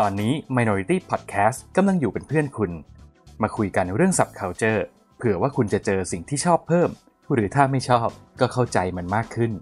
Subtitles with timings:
[0.00, 2.70] ตอนนี้ Minority Podcast กำลังอยู่เป็นเพื่อนคุณ
[3.42, 4.80] มาคุยกันเรื่อง subculture
[5.16, 6.90] เผื่อว่าคุณจะเจอสิ่งที่ชอบเพิ่ม
[7.32, 8.08] หรือถ้าไม่ชอบ
[8.40, 9.52] ก็เข้าใจมันมากขึ้น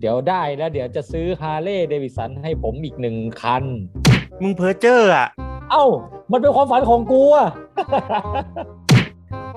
[0.00, 3.64] เดี๋ยวได้แล้วเดี๋ยวจะซื้อฮาร์เลย์เดวิสันให้ผมอีกหนึ่งคัน
[4.42, 5.28] มึงเพ้อเจ้ออะ
[5.70, 5.84] เอ้า
[6.32, 7.48] มันเป็นความฝันของกูอะ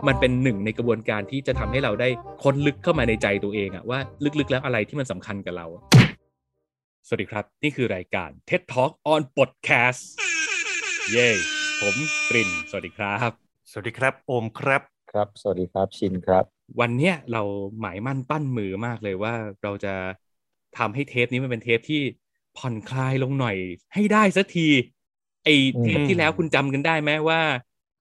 [0.08, 2.10] มันเป็นหนึ่งในกระบวนการที่จะทำให้เราได้
[2.44, 4.00] ค้นลึกเข้ามาในใจตัวเองอะว่า
[4.40, 5.68] ลึกๆแล้วอะไรที่มันสำคัญกับเรา
[7.08, 10.02] สวัสดีครับ นี่คือรายการ TED Talk on Podcast
[11.12, 11.28] เย้
[11.82, 11.96] ผม
[12.30, 13.32] กรินสวัสดีครับ
[13.72, 14.82] สวัสดีครับโอมครับ
[15.12, 16.46] ครับ สวัสดีครับชินครับ
[16.80, 17.42] วันเนี้ยเรา
[17.80, 19.94] หมายมั่นปั้นมือมากเลยว่าเราจะ
[20.78, 22.02] ทำให้เทปนี้มันเป็นเทปที่
[22.58, 23.56] ผ่อนคลายลงหน่อย
[23.94, 24.68] ให้ได้สักที
[25.44, 25.50] ไอ
[25.84, 27.42] เทปที่แล้วคุณจำกันได้ไหมว่า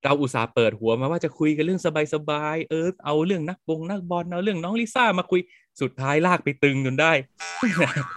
[0.02, 1.80] เราอุตส่าห์เปิดหัวมาว่าจะคุยกันเรื่อง
[2.14, 5.40] สบายๆเออเอาเรื่องนักบงนักบอลเอาเรื่องน้องลิซ่ามาคุย
[5.80, 7.12] สุดท้ายลากไปตึงจนได้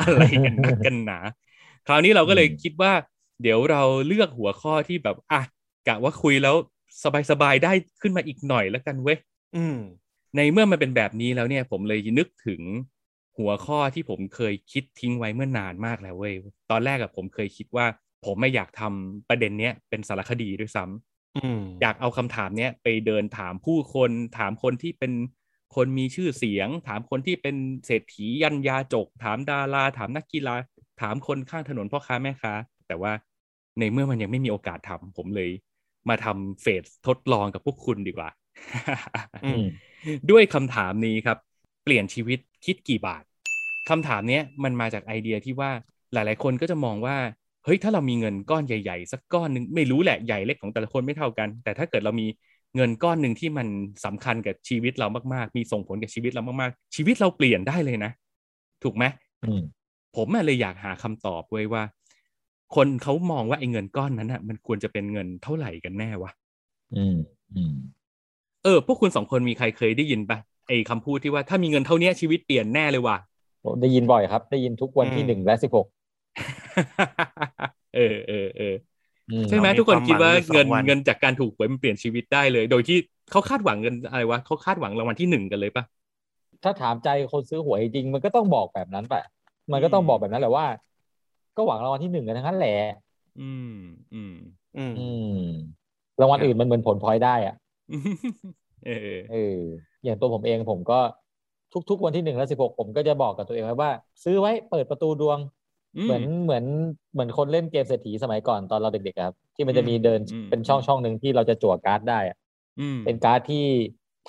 [0.01, 1.19] อะไรกันนักกันหนา
[1.87, 2.91] คราวนี้เราก็เลยคิดว่า
[3.41, 5.41] เดี๋ยวเราเลือกหัวข้อที่แบบอะ
[5.87, 6.55] กะว่าคุยแล้ว
[7.31, 9.17] สบายๆได้ขึ้นมาอีกหน่อยแล้วกันเว้ย
[9.55, 9.77] อืม
[10.35, 12.61] ในเมื่อมันเป็นแบบนี้แล้วเนี่ย ผมเลยนึกถึง
[13.37, 16.33] หัวข้อที่ผมเคยคิดทิ้งไว้เมื่อนานมากแล้วเว้ย
[16.71, 17.85] ตอนแรกอะผมเคยคิดว่า
[18.25, 25.11] ผมไม่อยากทำประเด็นเนี้ยเป็นสารคดีด้วยซ้ำ อืมอยากเอาคำถามเนี้ยไปเดินถามผู้คนถามคนที่เป็น
[25.75, 27.55] คนมีชื่อเสียง ถามคนที่เป็น
[27.85, 30.55] เศรษฐียันยาจก ถามดารา ถามนักกีฬา
[31.01, 32.53] ถามคนข้างถนนพ่อค้าแม่ค้า
[32.87, 33.11] แต่ว่า
[33.79, 35.49] ในเมื่อมันยังไม่มีโอกาสทำผมเลย
[36.09, 38.29] มาทำเฟสทดลองกับพวกคุณดีกว่า
[39.45, 39.63] อืม
[40.31, 41.37] ด้วยคำถามนี้ครับ
[41.83, 43.23] เปลี่ยนชีวิตคิดกี่บาท
[43.89, 45.71] คำถามเนี้ยมันมาจากไอเดียที่ว่า
[46.13, 47.17] หลาย ๆ คนก็จะมองว่า
[47.65, 52.27] เฮ้ยถ้าเรามีเงินก้อนใหญ่ๆ สักก้อนหนึ่งไม่รู้แหละใหญ่เล็กของแต่ละคนไม่เท่ากัน แต่ถ้าเกิดเรามี
[52.75, 53.67] เงินก้อนหนึ่งที่มัน
[54.05, 58.11] สำคัญกับชีวิตเรามากๆ มีส่งผลกับชีวิตเรามากๆ ชีวิตเราเปลี่ยนได้เลยนะ
[58.83, 59.03] ถูกไหม
[59.43, 59.61] อืม
[60.17, 61.83] ผมอะเลยอยากหาคำตอบไว้ว่า
[62.75, 66.31] คนเขามองว่าไอ้เงินก้อนนั้นอะ มันควรจะเป็นเงินเท่าไหร่กันแน่วะ
[66.93, 67.15] อืม
[67.53, 67.73] อืม
[68.63, 70.37] เออ พวกคุณสองคนมีใครเคยได้ยินปะ
[70.67, 73.17] ไอ้คำพูดที่ว่าถ้ามีเงินเท่าเนี้ยชีวิตเปลี่ยนแน่เลยว่ะ
[73.63, 75.87] ผมได้ยินบ่อยครับ ได้ยินทุกวันที่อืมหนึ่งและสิบหก
[77.95, 78.75] เออเออเออ
[79.29, 82.97] อืมใช่ไหมเรามีทุกคนคิดว่าความหวังอยู่สองเงินวันเงินจากการถูกหวยมันเปลี่ยนชีวิตได้เลย โดยที่
[83.31, 85.83] เขาคาดหวังเงินอะไรวะเขาคาดหวังรางวัลที่หนึ่งกันเลยปะ
[86.63, 89.23] ถ้าถามใจคนซื้อหวยจริงมันก็ต้องบอกแบบนั้นแหละ
[89.71, 90.65] มันก็ต้องบอกแบบนั้นแหละว่า
[91.57, 92.77] ก็หวังรางวัลที่หนึ่งกันทั้งนั้นแหละ
[93.39, 93.75] อืม
[94.13, 94.33] อืม
[94.77, 95.07] อืมอื
[95.37, 95.39] ม
[96.21, 97.55] รางวัลอื่นมันเหมือนผลพลอยได้อะ
[98.85, 99.57] เออเออ
[100.03, 100.99] อย่างตัวผมเองผมก็
[101.89, 103.91] ทุกๆวันที่หนึ่งและสิบหกผมก็จะบอกกับตัวเองไว้ว่า
[104.23, 105.39] ซื้อไว้เปิดประตูดวง
[106.03, 106.65] เหมือนเหมือน
[107.13, 110.19] เหมือนคนเล่นเกมเศรษฐีสมัยก่อนตอนเราเด็กๆอะครับ ที่มันจะมีเดิน
[110.49, 112.37] เป็นช่องช่องหนึ่งที่เราจะจั่วการ์ดได้อะ
[112.79, 113.65] อืมเป็นการ์ดที่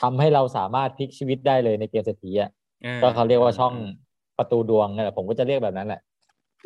[0.01, 2.51] ทำให้เราสามารถพลิกชีวิตได้เลยในเกมเศรษฐีอะ
[2.85, 3.75] อ่ก็เขาเรียกว่าช่อง
[4.39, 6.01] ประตูดวงนั่นแหละผมก็จะเรียกแบบนั้นแหละ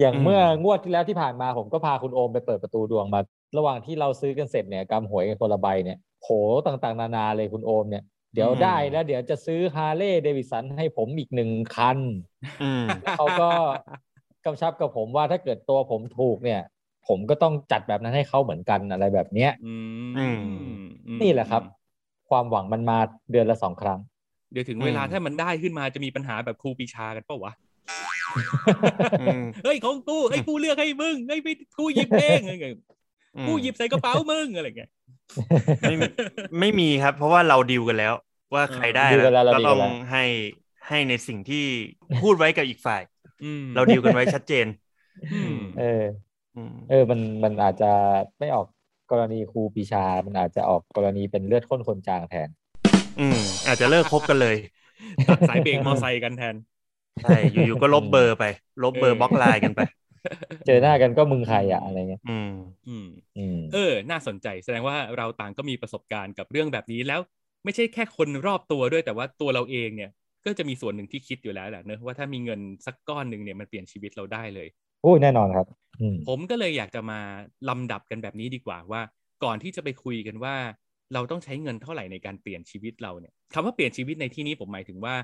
[0.01, 3.21] อย่างเมื่องวดที่แล้วที่ผ่านมาผมก็พาคุณโอมไปเปิดประตูดวงมา
[3.57, 6.29] ระหว่างที่เราซื้อกันเสร็จเนี่ยกำหวยกันคนละใบเนี่ยโห
[6.67, 8.03] ต่างๆ นานาเลยคุณโอมเนี่ย
[8.35, 11.99] เดี๋ยวได้แล้วเดี๋ยวจะซื้อฮาร์เลย์เดวิสันให้ผมอีกหนึ่งคัน
[12.63, 12.85] อืม
[13.17, 13.51] เขาก็
[14.45, 16.61] กำชับกับผมว่าถ้าเกิดตัวผมถูกเนี่ย
[17.09, 19.75] ผมก็ต้องจัดแบบนั้นให้เขาเหมือนกันอะไรแบบเนี้ยอื
[20.09, 20.41] มอืม
[21.07, 21.63] อืมนี่แหละครับ
[22.31, 22.99] ความหวังมันมา
[23.31, 24.01] เดือนละสองครั้ง
[24.53, 27.53] เดี๋ยวถึงเวลาอืมถ้ามันได้ขึ้นมาจะมีปัญหาแบบครูปีชากันเปล่าวะ
[29.21, 32.73] อืมเฮ้ยของกูเฮ้ยกูเลือกให้มึงเฮ้ยไม่กูหยิบเองอะไรเงี้ย
[33.49, 34.91] กูหยิบใส่กระเป๋ามึงอะไรเงี้ย
[35.83, 36.09] ไม่มี
[36.61, 38.15] ไม่มีครับ เพราะว่าเราดีลกันแล้ว
[38.55, 40.25] ว่าใครได้ดีลกันแล้วเราก็ดีลต้กัอนงแล้วให้
[40.89, 41.65] ให้ในสิ่งที่
[42.23, 43.20] พูดไว้กับอีกฝ่ายอืม
[43.75, 44.67] เราดีลกันไว้ชัดเจน
[45.33, 46.03] อืมเออ
[46.57, 47.91] อืมเออ มันมันอาจจะ
[48.39, 48.67] ไม่ออก
[49.11, 52.49] กรณีครูปีชา มันอาจจะออกกรณีเป็นเลือดข้นคนจางแทน
[53.19, 53.37] อืม
[53.67, 54.57] อาจจะเลิกคบกันเลย
[55.29, 56.57] ตัดสายเบรกมอไซค์กันแทน
[57.23, 58.45] ใช่อยู่ๆก็ลบเบอร์ไป
[58.83, 59.81] ลบเบอร์เออบล็อกไลน์กันไป
[60.67, 62.51] เจอหน้ากันก็มึงใครอะอะไรเงี้ยอืม
[62.89, 63.07] อืม
[63.39, 67.21] อืมเออ น่าสนใจแสดงว่าเราต่างก็มีประสบการณ์กับเรื่องแบบนี้แล้ว
[67.65, 70.11] ไม่ใช่แค่คนรอบตัวด้วยแต่ว่าตัวเราเองเนี่ย
[70.47, 74.69] ก็จะมีส่วนหนึ่งที่คิดอยู่แล้วแหละเนอะว่าถ้ามีเงินสักก้อนหนึ่งเนี่ยมันเปลี่ยนชีวิตเราได้เลย
[75.03, 75.67] โอ้ยแน่นอนครับ
[76.01, 77.21] อืมผมก็เลยอยากจะมา
[77.69, 79.03] ลำดับกันแบบนี้ดีกว่าว่า
[79.45, 80.55] ก่อนที่จะไปคุยกันว่า
[81.15, 85.15] เราต้องใช้เงินเท่าไหร่ในการเปลี่ยนชีวิตเราเนี่ยคำว่าเปลี่ยนชีวิตในที่นี้ผมหมายถึงว่า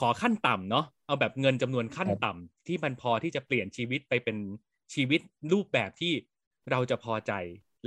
[0.00, 4.36] ขอขั้นต่ำเนาะเอาแบบเงินจำนวนขั้นต่ำที่มันพอที่จะเปลี่ยนชีวิตไปเป็น
[4.94, 5.20] ชีวิต
[5.52, 6.12] รูปแบบที่
[6.70, 7.32] เราจะพอใจ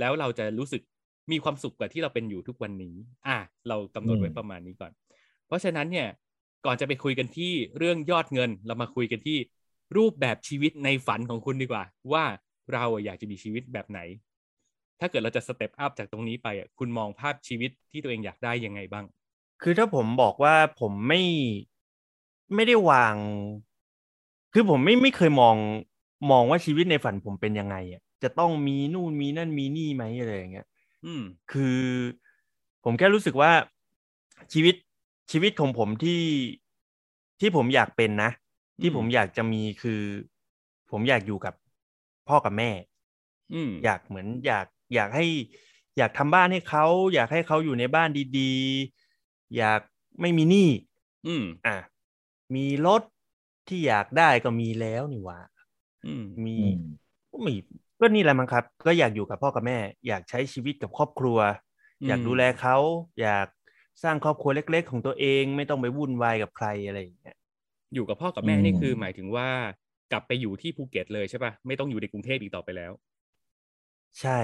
[0.00, 0.82] แล้วเราจะรู้สึก
[1.32, 2.94] มีความสุขกว่าที่เราเป็นอยู่ทุกวันนี้
[3.26, 3.38] อะ
[3.68, 4.92] เรากำหนดไว้อืมประมาณนี้ก่อน
[5.46, 6.08] เพราะฉะนั้นเนี่ย
[6.64, 9.38] ก่อนจะไปคุยกันที่เรื่องยอดเงิน เรามาคุยกันที่
[9.96, 12.24] รูปแบบชีวิตในฝันของคุณดีกว่า ว่า
[12.72, 14.00] เราอะอยากจะมีชีวิตแบบไหน
[15.00, 19.04] ถ้าเกิดเราจะสเต็ปอัพจากตรงนี้ไปอะคุณมองภาพชีวิตที่ตัวเองอยากได้ยังไงบ้าง
[19.62, 21.20] คือถ้าผมบอกว่าผมไม่
[22.54, 23.16] ไม่ได้วาง
[24.52, 25.56] คือผมไม่ไม่เคยมอง
[26.30, 30.66] มองว่าชีวิตในฝันผมเป็นยังไงอะจะต้องมีนู่นมีนั่นมีนี่ไหมอะไรอย่างเงี้ย
[31.04, 31.22] อืม
[31.52, 31.80] คือ
[32.84, 33.52] ผมแค่รู้สึกว่า
[34.52, 34.74] ชีวิต
[35.30, 36.22] ชีวิตของผมที่
[37.40, 38.30] ที่ผมอยากเป็นนะ
[38.80, 40.02] ที่อืมผมอยากจะมีคือ
[40.90, 41.54] ผมอยากอยู่กับ
[42.28, 42.70] พ่อกับแม่
[43.52, 45.26] อืมอยากเหมือนอยากอยากให้
[45.96, 46.84] อยากทำบ้านให้เขา
[47.14, 49.80] อยากให้เขาอยู่ในบ้านดีๆ อยาก
[50.20, 50.68] ไม่มีหนี้
[51.26, 51.76] อืม อะ
[52.54, 53.02] มีรถ
[53.68, 55.40] ที่อยากได้ก็มีแล้วนี่หว่า
[56.04, 56.78] อืมมีอืม
[57.32, 57.54] ก็มี
[58.00, 61.38] ก็นี่แหละมั้งครับ ก็อยากอยู่กับพ่อกับแม่ อยากใช้ชีวิตกับครอบครัว
[62.02, 62.76] อืมอยากดูแลเขา
[63.20, 63.46] อยาก
[64.02, 67.36] สร้างครอบครัวเล็ก ๆ ของตัวเองไม่ต้องไปวุ่นวายกับใครอะไรอย่างเงี้ย
[67.94, 69.48] อยู่กับพ่อกับแม่อืมนี่คือหมายถึงว่า
[70.12, 72.92] กลับไปอยู่ที่ภูเก็ตเลยใช่ปะไม่ต้องอยู่ในกรุงเทพอีกต่อไปแล้ว
[74.20, 74.40] ใช่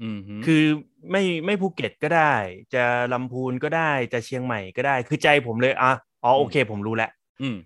[0.00, 0.64] อืมฮึคือ
[1.10, 2.34] ไม่ไม่ภูเก็ตก็ได้
[2.74, 5.92] จะลำพูนก็ได้จะเชียงใหม่ก็ได้ คือใจผมเลยอะ
[6.24, 7.10] อ๋อโอเค ผมรู้แล้ว
[7.40, 7.56] อืม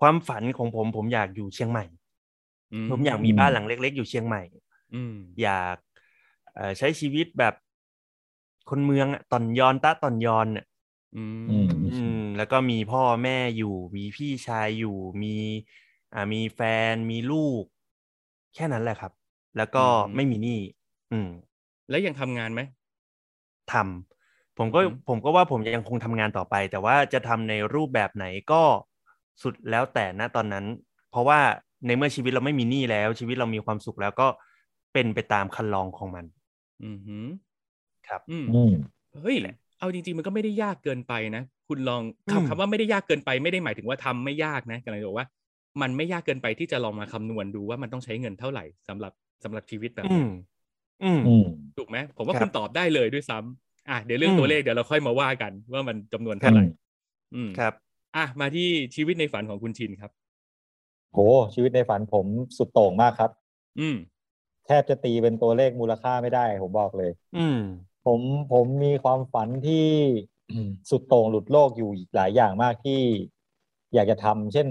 [0.00, 1.84] ความฝันของผมผมอยากอยู่เชียงใหม่
[2.88, 4.42] ผมอยากมีบ้านหลังเล็ก ๆ อยู่เชียงใหม่
[4.94, 5.76] อืมอยาก
[6.54, 7.54] เอ่อใช้ชีวิตแบบ
[8.68, 10.64] คนเมืองอะตอนยอนตะตอนยอนอะ
[11.16, 15.34] อืมอืมอืม แล้วก็มีพ่อแม่อยู่ มีพี่ชายอยู่ มี
[16.14, 16.60] อ่ามีแฟ
[16.92, 17.64] นมีลูก
[18.54, 19.12] แค่นั้นแหละครับ
[19.56, 19.84] แล้วก็
[20.14, 20.58] ไม่มีหนี้
[21.12, 21.28] อืม
[21.88, 22.60] แล้วยังทำงานไหม
[23.72, 28.62] ทำผมก็อืมผมก็ว่าผมยังคงทำงานต่อไป แต่ว่าจะทำในรูปแบบไหนก็
[29.42, 30.64] สุดแล้วแต่ณตอนนั้น
[31.10, 31.40] เพราะว่า
[31.86, 34.28] ในเมื่อชีวิตเราไม่มีหนี้แล้ว ชีวิตเรามีความสุขแล้วก็
[34.92, 36.24] เป็นไปตามคันลองของมัน
[36.82, 37.16] อืมฮึ
[38.08, 38.72] ครับ อืมอืม
[39.22, 39.36] เฮ้ย
[39.78, 45.26] เอาจริง ๆ มันก็ไม่ได้ยากเกินไปนะ คุณลองอืมคำคำว่าไม่ได้ยากเกินไปไม่ได้หมายถึงว่าทำไม่ยากนะกำลังจะบอกว่า
[45.82, 49.12] มันไม่ยากเกินไปที่จะลองมาคำนวณดูว่ามันต้องใช้เงินเท่าไหร่สำหรับ
[49.44, 50.26] สำหรับชีวิตแบบอืนี้ม
[51.04, 51.44] อืมอืม
[51.76, 56.64] ถูกไหมผมว่าครับคุณตอบได้เลยด้วยซ้ำอะเดี๋ยวเรื่องอืมตัวเลขเดี๋ยวเราค่อยมาว่ากัน ว่ามันจำนวนเท่าไหร่
[57.34, 57.74] อืมครับ
[58.16, 60.12] อะมาที่ชีวิตในฝันของคุณชินครับ
[61.12, 61.18] โห
[61.54, 62.26] ชีวิตในฝันผม
[62.56, 63.30] สุดโต่งมากครับ
[63.78, 63.96] อืม
[64.66, 67.54] แทบจะตีเป็นตัวเลขมูลค่าไม่ได้ ผมบอกเลย อืม
[68.08, 68.22] ผม
[68.52, 69.86] ผมมีความฝันที่
[70.90, 73.00] สุดโต่งหลุดโลกอยู่อีกหลายอย่างมากที่
[73.94, 74.68] อยากจะทำเช่น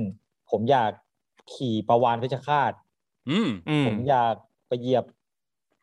[0.49, 0.91] ผมอยาก
[1.53, 2.71] ขี่ประวานเพชฌฆาต
[3.29, 4.33] อืมอืมผมอยาก
[4.67, 5.05] ไปเหยียบ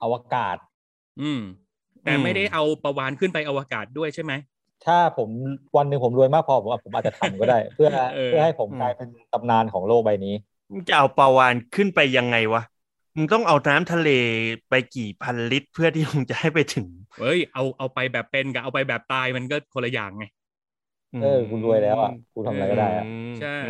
[0.03, 0.57] อวกาศ
[1.21, 1.41] อืม
[2.05, 4.33] แต่อืมไม่ได้เอาประวานขึ้นไปอวกาศด้วยใช่ไหม
[4.85, 5.31] ถ้าผม
[5.77, 10.35] วันหนึ่งผมรวยมากพอผมว่าผมอาจจะทำก็ได้ เพื่อเออเพื่อให้ผมกลายเป็นตำนานของโลกใบนี้
[10.71, 12.63] มึงจะเอาปลาวานขึ้นไปยังไงวะ
[13.17, 14.09] มึงต้องเอาน้ำทะเล
[14.69, 16.87] ไปกี่พันลิตร เพื่อที่มึงจะให้ไปถึง
[17.19, 20.25] เฮ้ย เอาเอาไปแบบเป็นกับเอาไปแบบตายมันก็คนละอย่างไง
[21.19, 23.65] เออคุณรวยแล้วอะคุณทำอะไรก็ได้อะมใช่อื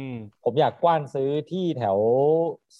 [0.00, 0.02] ม
[0.42, 2.00] ผมอยากกว้านซื้อที่แถว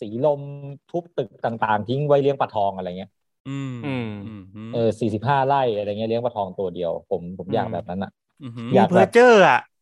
[0.00, 0.43] สีลม
[0.88, 3.11] ทุบตึกต่างๆ ทิ้งไว้เลี้ยงปลาทองอะไรเงี้ย
[3.47, 8.11] อืมอืมอืมอืมเออสี่สิบห้าไร่อะไรเงี้ยเลี้ยงปลาทองตัวเดียว ผมผมอยากอืมแบบนั้นอะ
[8.41, 9.75] อืมฮึมึองยากเพอเจอร์อะเดี๋ยว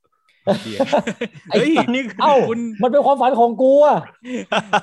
[1.51, 3.99] ไอ้เฮ้ยตอนนี้เอ้าคุณมันเป็นความฝันของกูอะ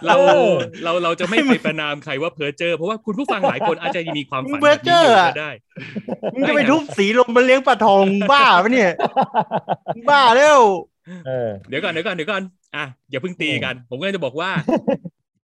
[0.05, 5.51] เราเออเราเราจะไม่ไปประนามใครว่าเพอเจอร์เพราะว่าคุณผู้ฟังหลายคนอาจจะมีความมึฝังนเพแบอบเจนี้ออร์ยู่อะก็ได้
[6.33, 8.91] มึงจะไปทุบสีลมมาเลี้ยงปลาทองบ้าปะเนี่ย
[10.09, 10.59] บ้าแล้ว
[11.27, 12.41] เออเดี๋ยวก่อนเดี๋ยวก่อนเดี๋ยวก่อน
[12.75, 14.51] อะอย่าเพิ่งตีกัน ผมก็จะบอกว่า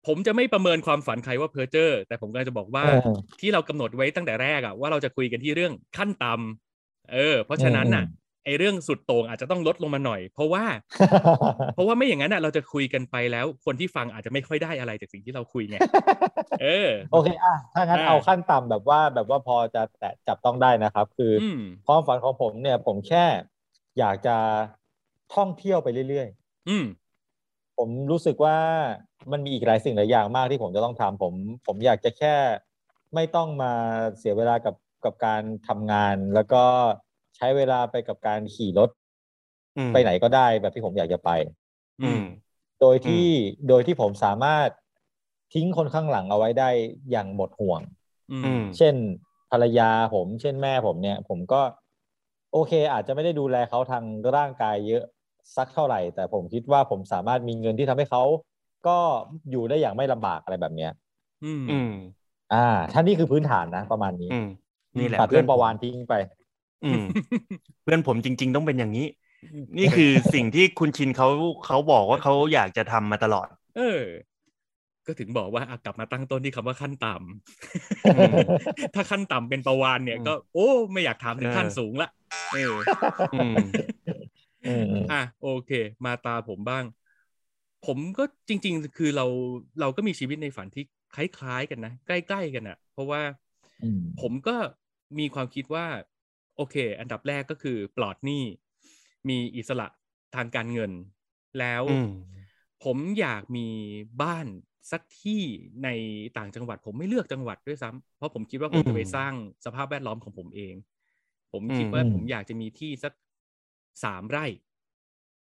[0.07, 10.63] ผมจะไม่ประเมินความฝันใครว่าเพอเจอร์แต่ผมก็จะบอกว่าเออที่เรากำหนดไว้ตั้งแต่แรกอะว่าเราจะคุยกันที่เรื่องขั้นต่ำเออ เพราะฉะนั้นน่ะอืม ไอเรื่องสุดโต่งอาจจะต้องลดลงมาหน่อย เพราะว่า
[11.73, 15.77] เพราะว่าไม่อย่างนั้นน่ะเราจะคุยกันไปแล้ว คนที่ฟังอาจจะไม่ค่อยได้อะไรจากสิ่งที่เราคุยไง
[16.61, 23.25] เออโอเคอะถ้างั้นอ่าเอาขั้นต่ำแบบว่าแบบว่าพอจะแตะจับต้องได้นะครับ คือออืมความฝันของผมเนี่ย ผมแค่
[23.99, 24.37] อยากจะ
[25.35, 26.85] ท่องเที่ยวไปเรื่อยๆอืม
[27.77, 28.57] ผมรู้สึกว่า
[29.31, 31.33] มันมีอีกหลายสิ่งหลายอย่างมากที่ผมจะต้องทำผม
[31.67, 32.35] ผมอยากจะแค่
[33.15, 33.73] ไม่ต้องมา
[34.17, 34.75] เสียเวลากับ
[35.05, 36.63] กับการทำงานแล้วก็
[37.35, 38.89] ใช้เวลาไปกับการขี่รถ
[39.77, 41.29] อืมไปไหนก็ได้แบบที่ผมอยากจะไป
[41.99, 42.19] อืม
[42.81, 43.25] โดยที่
[43.67, 44.69] โดยที่ผมสามารถ
[45.53, 46.69] ทิ้งคนข้างหลังเอาไว้ได้
[47.11, 47.81] อย่างหมดห่วง
[48.29, 48.95] อือืมมเช่น
[49.51, 51.61] ภรรยาผม เช่นแม่ผมเนี่ย ผมก็
[52.51, 54.03] โอเค อาจจะไม่ได้ดูแลเขาทาง
[54.35, 55.03] ร่างกายเยอะ
[55.55, 58.23] สักเท่าไหร่ แต่ผมคิดว่าผมสามารถมีเงินที่ทำให้เขา
[58.87, 58.97] ก็
[59.51, 60.91] อยู่ได้อย่างไม่ลำบากอะไรแบบเนี้ย
[61.41, 61.89] อืมอืม
[62.53, 62.57] อ่า
[62.93, 64.45] ท่านนี่คือพื้นฐานนะประมาณนี้อืม
[64.99, 66.44] นี่แหละตัดเพื่เรื่ออนงประผมวานทิ้งไปอืม
[67.83, 69.07] เพื่อนผมจริง ๆ ต้องเป็นอย่างนี้
[69.77, 71.27] นี่คือสิ่งที่คุณชินเขา
[71.65, 74.03] เขาบอกว่าเขาอยากจะทำมาตลอด เออ
[75.05, 77.15] ก็ถึงบอกว่าอะกลับมาตั้งต้นที่คำว่าขั้นต่
[78.05, 82.09] อืมำถ้าขั้นต่ำเป็นประวานเนี่ยอืมก็ โอ้ไม่อยากถามถึงเออขั้นสูงละ
[82.53, 82.73] เออ
[83.33, 83.55] อืม
[84.65, 85.71] อืมอืมอะโอเค
[86.05, 86.83] มาตาผมบ้าง
[87.85, 89.25] ผมก็จริง ๆ คือเรา
[89.79, 90.83] เราก็มีชีวิตในฝันที่
[91.15, 93.21] คล้ายๆกันนะ ใกล้ ๆ กันอะ เพราะว่า
[93.81, 94.55] อืมผมก็
[95.19, 95.85] มีความคิดว่า
[96.55, 98.43] โอเค อันดับแรกก็คือปลอดหนี้
[99.29, 99.87] มีอิสระ
[100.35, 100.91] ทางการเงิน
[101.59, 102.09] แล้วอืม
[102.83, 103.67] ผมอยากมี
[104.21, 104.47] บ้าน
[104.91, 105.41] สักที่
[105.83, 105.89] ใน
[106.37, 109.33] ต่างจังหวัด ผมไม่เลือกจังหวัดด้วยซ้ำเพราะผมคิดว่าผมจะไปอืมสร้าง
[109.65, 110.75] สภาพแวดล้อมของผมเอง
[111.51, 113.13] ผมคิดว่าอืมผมอยากจะมีที่สัก
[114.03, 114.45] สามไร่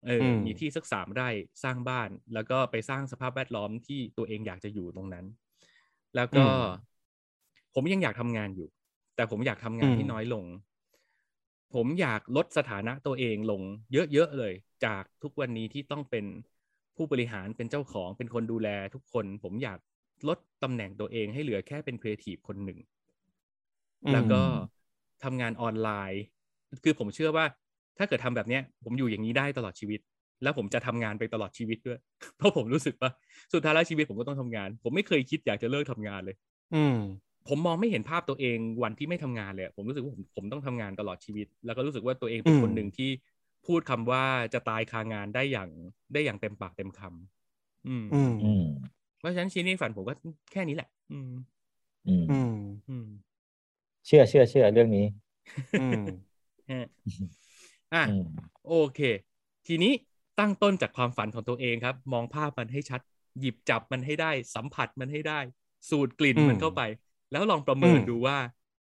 [0.06, 1.28] เอออมมีที่สักสามไร่
[1.62, 5.26] สร้างบ้าน แล้วก็ไปสร้างสภาพแวดล้อมที่ตัวเองอยากจะอยู่ตรงนั้น
[6.16, 6.46] แล้วก็
[7.74, 8.68] ผมยังอยากทำงานอยู่
[9.16, 10.44] แต่ผมอยากทำงานที่น้อยลง
[11.74, 13.62] ผมอยากลดสถานะตัวเองลง
[13.92, 14.52] เยอะๆเลย
[14.84, 16.24] จากทุกวันนี้ที่ต้องเป็น
[16.96, 19.78] ผู้บริหารเป็นเจ้าของเป็นคนดูแลทุกคน ผมอยาก
[20.28, 22.78] ลดตำแหน่งตัวเองให้เหลือแค่เป็นครีเอทีฟคนหนึ่ง
[24.04, 24.40] อืมแล้วก็
[25.24, 26.22] ทำงานออนไลน์
[26.84, 27.44] คือผมเชื่อว่า
[27.98, 30.00] ถ้าเกิดทำแบบเนี้ยผมอยู่อย่างนี้ได้ตลอดชีวิต
[30.42, 31.98] แล้วผมจะทำงานไปตลอดชีวิตด้วย
[32.36, 33.10] เพราะผมรู้สึกว่า
[33.52, 36.36] สุดท้ายแล้วชีวิตผมก็ต้องทำงาน ผมไม่เคยคิดอยากจะเลิกทำงานเลย
[36.72, 36.96] อืม
[37.48, 43.10] ผมมองไม่เห็นภาพตัวเองวันที่ไม่ทำงานเลยอะผมรู้สึกว่าผมผมต้องทำงานตลอดชีวิต แล้วก็รู้สึกว่าตัวเองเป็นอืมคนหนึ่งที่
[43.66, 45.70] พูดคำว่าจะตายคางานได้อย่าง
[46.12, 48.62] ได้อย่างเต็มปากเต็มคำอืมอืมอืม
[49.18, 50.14] เพราะฉะนั้นชิ้นนี้ฝันผมก็
[50.52, 51.30] แค่นี้แหละ อืม
[52.06, 52.52] อืมอืม
[52.88, 53.06] อืม
[54.06, 55.06] เชื่อเชื่อเชื่อเรื่องนี้
[55.80, 56.02] อืม
[56.70, 56.86] ฮะ
[57.94, 58.24] อะอืม
[58.68, 59.00] โอเค
[59.66, 59.92] ทีนี้
[60.38, 63.00] ตั้งต้นจากความฝันของตัวเองครับ มองภาพมันให้ชัด
[63.40, 65.40] หยิบจับมันให้ได้ สัมผัสมันให้ได้
[65.90, 66.82] สูดกลิ่นอืมมันเข้าไป
[67.32, 68.36] แล้วลองประเมินอืมดูว่า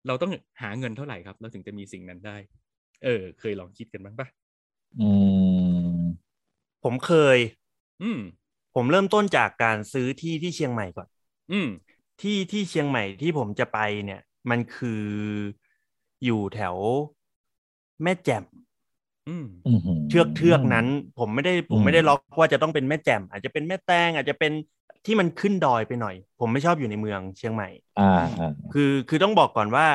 [0.07, 2.37] เราต้องหาเงินเท่าไหร่ครับ เราถึงจะมีสิ่งนั้นได้
[3.03, 4.27] เออ เคยลองคิดกันบ้างปะ
[4.99, 5.03] อื
[5.97, 5.99] ม
[6.83, 7.37] ผมเคย
[8.01, 8.19] อืม
[8.73, 11.07] ผมเริ่มต้นจากการซื้อที่ที่เชียงใหม่ก่อน
[11.51, 11.67] อืม
[12.21, 15.03] ที่ที่เชียงใหม่ที่ผมจะไปเนี่ย มันคือ
[16.23, 16.75] อยู่แถว
[18.03, 18.43] แม่แจ่ม
[19.27, 20.85] อืมอืมเชือกเทือกนั้น
[21.19, 24.51] ผมไม่ได้ผมไม่ได้ล็อกว่าจะต้องเป็นแม่แจ่มอาจจะเป็นแม่แตงอาจจะเป็น
[25.05, 29.87] ที่มันขึ้นดอยไปหน่อย ผมไม่ชอบอยู่ในเมืองเชียงใหม่อ่าอ่าคือคือต้องบอกก่อนว่า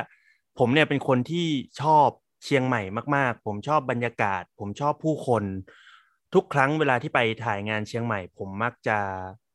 [0.58, 1.46] ผมเนี่ยเป็นคนที่
[1.80, 2.08] ชอบ
[2.44, 2.82] เชียงใหม่
[3.16, 5.44] มาก ๆ ผมชอบบรรยากาศ ผมชอบผู้คน
[6.34, 8.98] ทุกครั้งเวลาที่ไปถ่ายงานเชียงใหม่ ผมมักจะ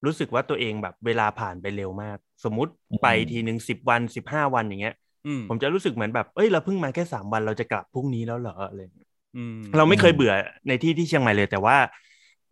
[0.05, 2.71] รู้สึกว่าตัวเองแบบเวลาผ่านไปเร็วมาก สมมุติ
[3.03, 4.95] ไปทีหนึ่งสิบวันสิบห้าวันอย่างเงี้ย
[5.27, 10.33] อืมผมจะรู้สึกเหมือนแบบเอ้ยเราเพิ่งมาแค่สามวันเราจะกลับพรุ่งนี้แล้วเหรออะไรอย่างเงี้ยอืมเราไม่เคยเบื่อ
[10.67, 11.77] ในที่ที่เชียงใหม่เลย แต่ว่า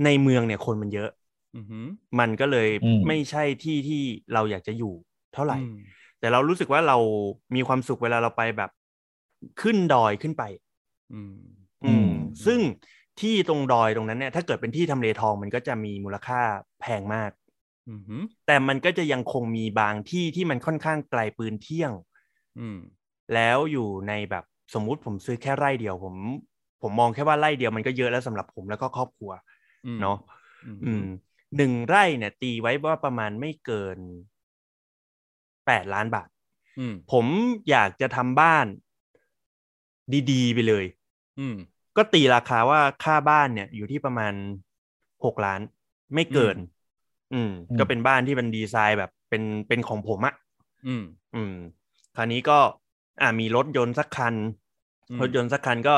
[0.06, 1.25] ในเมืองเนี่ยคนมันเยอะอื
[1.64, 1.88] มอืม
[2.20, 4.02] มันก็เลยอืมไม่ใช่ที่ที่
[4.34, 4.94] เราอยากจะอยู่
[5.34, 5.76] เท่าไหร่อืม
[6.20, 6.98] แต่เรารู้สึกว่าเรา
[7.56, 8.72] มีความสุขเวลาเราไปแบบ
[9.62, 10.44] ขึ้นดอยขึ้นไป
[11.14, 11.34] อืม
[11.84, 12.10] อืมอืม
[12.46, 12.60] ซึ่ง
[13.22, 16.42] ที่ตรงดอยตรงนั้นเนี่ย ถ้าเกิดเป็นที่ทำเลทองมันก็จะมีมูลค่า
[16.82, 17.32] แพงมาก
[17.88, 21.92] อืมอืมแต่มันก็จะยังคงมีบางที่ที่มันค่อนข้างไกลปืนเที่ยง
[22.60, 22.78] อืม
[23.34, 24.44] แล้วอยู่ในแบบ
[24.74, 26.16] สมมุติผมซื้อแค่ไร่เดียว ผม
[26.82, 29.32] ผมมองแค่ว่าไร่เดียวมันก็เยอะแล้วสำหรับผมแล้วก็ครอบครัว
[29.86, 30.18] อืมเนาะ
[30.66, 31.02] อืมอืม
[31.58, 33.98] หนึ่งไร่เนี่ย ตีไว้ว่าประมาณไม่เกิน
[35.66, 36.30] แปดล้านบาท
[36.80, 37.26] อืมผม
[37.70, 38.66] อยากจะทำบ้าน
[40.32, 40.86] ดีๆ ไปเลย
[41.40, 41.56] อืม
[41.98, 44.34] ก็ตีราคาว่าค่าบ้านเนี่ย อยู่ที่ประมาณ
[45.26, 45.62] หกล้าน
[46.14, 46.58] ไม่เกิน
[47.34, 50.36] อืมอืมก็เป็นบ้านที่เป็นดีไซน์แบบเป็นเป็นของผมอะ
[50.88, 51.04] อืม
[51.36, 51.54] อืม
[52.16, 52.60] คราวนี้ก็
[53.22, 54.36] อ่ามีรถยนต์สักคัน
[55.10, 55.98] อืมรถยนต์สักคันก็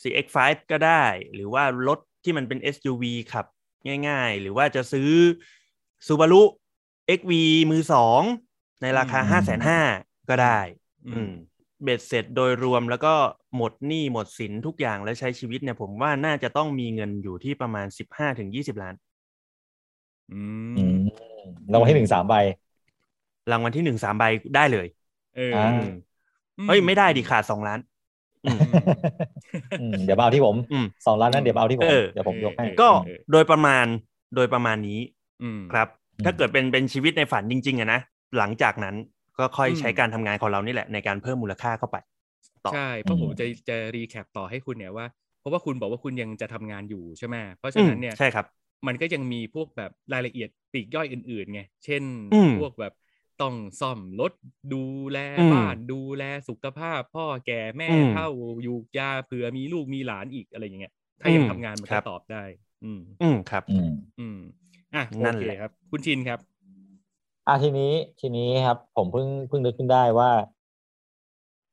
[0.00, 0.38] CX5
[0.70, 3.46] ก็ได้ หรือว่ารถที่มันเป็น SUV ขับ
[4.08, 5.10] ง่ายๆ หรือว่าจะซื้อ
[6.06, 6.42] Subaru
[7.06, 8.22] XV มือสอง
[8.82, 9.80] ในราคาอืมห้าแสนห้า
[10.28, 10.60] ก็ได้
[11.06, 11.32] อือืมม
[11.82, 13.14] เบ็ดเสร็จโดยรวมแล้วก็
[13.56, 18.94] หมดหนี้หมดสินทุกอย่างและใช้ชีวิตเนี่ยผมว่าน่าจะต้องมีเงินอยู่ที่ประมาณสิบห้าถึงยี่สิบล้าน
[20.30, 20.34] อื
[20.74, 20.92] อืมม
[21.72, 22.34] รางวัลที่หนึ่งสามใบ
[23.50, 24.86] รางวัลที่หนึ่งสามใบได้เลย
[25.34, 25.58] เอออ่า
[26.58, 27.97] อืมเฮ้ยไม่ได้ดิขาดสองล้านอืมอืม
[30.04, 33.86] เดี๋ยวมาเอาที่ผมอืมสองล้านนั้นเดี๋ยวมาเอาที่ผมเออเดี๋ยวผมยกให้ก็เออโดยประมาณ
[34.36, 35.00] โดยประมาณนี้
[35.40, 38.00] อืมครับอืมถ้าเกิดเป็นเป็นชีวิตในฝันจริงๆอะนะ
[38.38, 38.94] หลังจากนั้น
[39.38, 41.96] ก็ค่อยอืมใช้การทำงานของเรานี่แหละในการเพิ่มมูลค่าเข้าไป
[42.66, 45.06] ต่อใช่เพราะผมจะจะรีแคปต่อให้คุณเนี่ยว่า
[45.38, 48.46] เพราะว่าคุณบอกว่าคุณยังจะทำงานอยู่ใช่ไหมเพราะฉะนั้นเนี่ยอืมใช่ครับ
[48.86, 52.02] มันก็ยังมีพวกแบบรายละเอียดปลีกย่อยอื่นๆไงเช่น
[52.32, 52.92] อืมพวกแบบ
[53.42, 54.32] ต้องซ่อมรถ
[54.72, 58.28] ดูแลอืมบ้านดูแลสุขภาพ พ่อแก่แม่อืมเฒ่า
[58.62, 62.44] อยู่ยาเผื่อมีลูกมีหลานอีกอะไรอย่างเงี้ย ถ้ายังอืมทำงานมันครัก็บตอบได้
[62.84, 64.38] อืม อืมครับ อืมอืม
[64.94, 66.40] อะโอนั่นเคแหละครับ คุณชินครับ
[67.46, 70.30] อะทีนี้ทีนี้ครับ ผมเพิ่งเพิ่งนึกขึ้นได้ว่า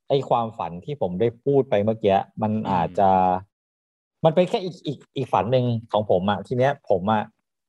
[0.10, 3.10] ไอ้ความฝันที่ผมได้พูดไปเมื่อกี้มันอืมอาจจะ
[4.26, 7.24] มันเป็นแค่อีกอีกอีกฝันหนึ่งของผมอะทีเนี้ย ผมอะ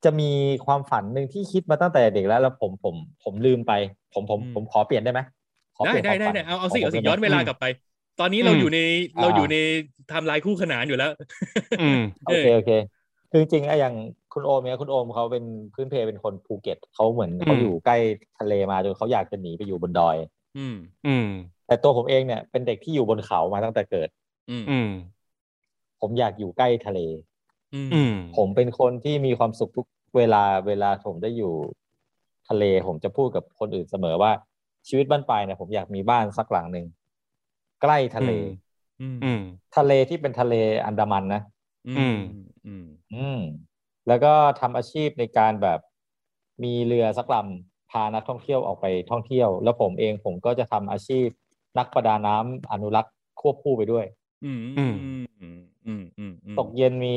[0.05, 0.31] จะมี
[0.67, 3.73] ความฝันหนึ่งที่คิดมาตั้งแต่เด็กแล้ว แล้วผมผมผมลืมไป
[4.15, 5.21] ผมผมผมขอเปลี่ยนได้ไหม
[5.76, 7.65] ขอได้เปลี่ยนได้ความได้ฝันได้เอาเอาขสิงเอาสิผมย้อนได้ไหมเวลากลับไป
[8.21, 8.79] ตอนนี้เราอืมอยู่ใน
[9.17, 9.57] อ่าเราอยู่ใน
[10.09, 11.11] ไทม์ไลน์คู่ขนานอยู่แล้ว
[11.81, 12.71] อืมโอเคโอเค
[13.31, 13.95] คือจริงๆไอ้อย่าง
[14.33, 17.97] คุณโอมเนี่ยคุณโอมเขาเป็นพื้นเพเป็นคนภูเก็ตเขาเหมือนเขาอืมอยู่ใกล้
[18.38, 20.17] ทะเลมาจนเขาอยากจะหนีไปอยู่บนดอย
[20.57, 20.75] อืม
[21.07, 21.26] อืม
[21.67, 24.09] แต่ตัวผมเองเนี่ยเป็นเด็กที่อยู่บนเขามาตั้งแต่เกิด
[24.50, 24.88] อืมอืม
[26.00, 27.19] ผมอยากอยู่ใกล้ทะเลอืมอืม
[28.37, 31.52] ผมเป็นคนที่มีความสุขทุกเวลาเวลาผมได้อยู่
[32.49, 34.33] ทะเลผมจะพูดกับคนอื่นเสมอว่า
[34.88, 36.87] ชีวิตบ้านปลายเนี่ยผมอยากมีบ้านสักหลังหนึ่ง
[37.83, 38.33] ใกล้ทะเล
[39.00, 39.42] อืมอืมอืม
[39.76, 40.54] ทะเลที่เป็นทะเล
[40.87, 41.42] อันดามันนะ
[41.99, 42.18] อืม
[42.66, 43.40] อืม อืม
[44.09, 45.80] แล้วก็ทำอาชีพในการแบบ
[46.64, 51.26] มีเรือสักลำพานักท่องเที่ยวออกไปท่องเที่ยว แล้วผมเองผมก็จะทำอาชีพ
[51.78, 54.06] นักประดาน้ำอนุรักษ์ควบคู่ไปด้วย
[54.78, 54.95] อืม
[55.87, 57.16] อือืมมอืมอืมอืมอืมตกเย็นมี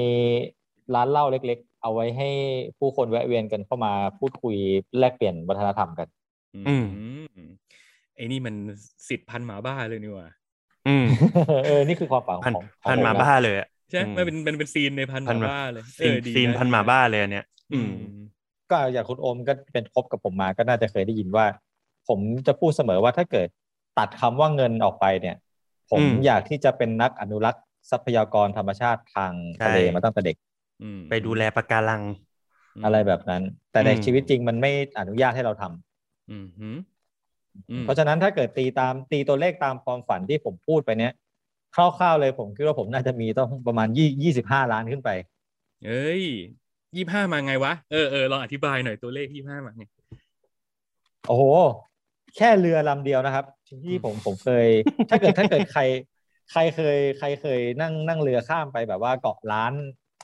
[0.96, 2.30] ร้านเหล้าเล็ก ๆ เอาไว้ให้
[2.80, 4.56] ผู้คนแวะเวียนกันเข้ามาพูดคุย
[5.00, 6.08] แลกเปลี่ยนวัฒนธรรมกัน
[6.68, 6.86] อืม
[8.16, 8.56] ไอ้นี่มัน
[9.10, 10.28] สิทธิ์พันหมาบ้าเลยนี่หว่า
[10.88, 11.06] อืม
[11.66, 17.96] เออนี่คือความฝันพันของของพันผหมานะบ้าเลยอะใช่อืมมันเป็นมันเป็นซีนในพันหพันมาหมาบ้าเลยซีนเออดีซีนนะพันหมาบ้าเลยอันเนี้ยอือืมม
[18.72, 21.46] ก็อย่างคุณโอมก็เป็นคบกับผมมาก็น่าจะเคยได้ยินว่า
[22.08, 23.48] ผมจะพูดเสมอว่าถ้าเกิด
[23.98, 25.36] ตัดคำว่าเงินออกไปเนี่ย
[25.90, 29.34] ผมอืมอยากที่จะเป็นนักอนุรักษ์ ทรัพยากรธรรมชาติทาง
[29.64, 30.38] ทะเลใช่มาตั้งแต่เด็ก
[30.82, 32.04] อืมไปดูแลปะการัง
[32.84, 36.76] อะไรแบบนั้น แต่ในอืมชีวิตจริงมันไม่อนุญาตให้เราทำอืมหืม
[37.72, 41.14] อืมเพราะฉะนั้นถ้าเกิดตีตามตีตัวเลขตามความฝันที่ผมพูดไปเนี้ย
[41.76, 45.10] คร่าวๆเลยผมคิดว่าผมน่าจะมีต้องประมาณยี่ยี่สิบห้าล้านขึ้นไป
[45.86, 46.24] เอ้ย
[46.96, 49.84] ยี่ห้ามาไงวะ เออเออลองอธิบายหน่อยตัวเลขยี่ห้ามาไง
[51.28, 51.44] โอ้โห
[52.36, 53.46] แค่เรือลำเดียวนะครับ
[53.86, 54.68] ที่ผมผมเคย
[55.10, 55.82] ถ้าเกิดถ้าเกิดใคร
[56.52, 59.74] ใครเคย ใครเคยนั่งนั่งเรือข้ามไปแบบว่าเกาะล้าน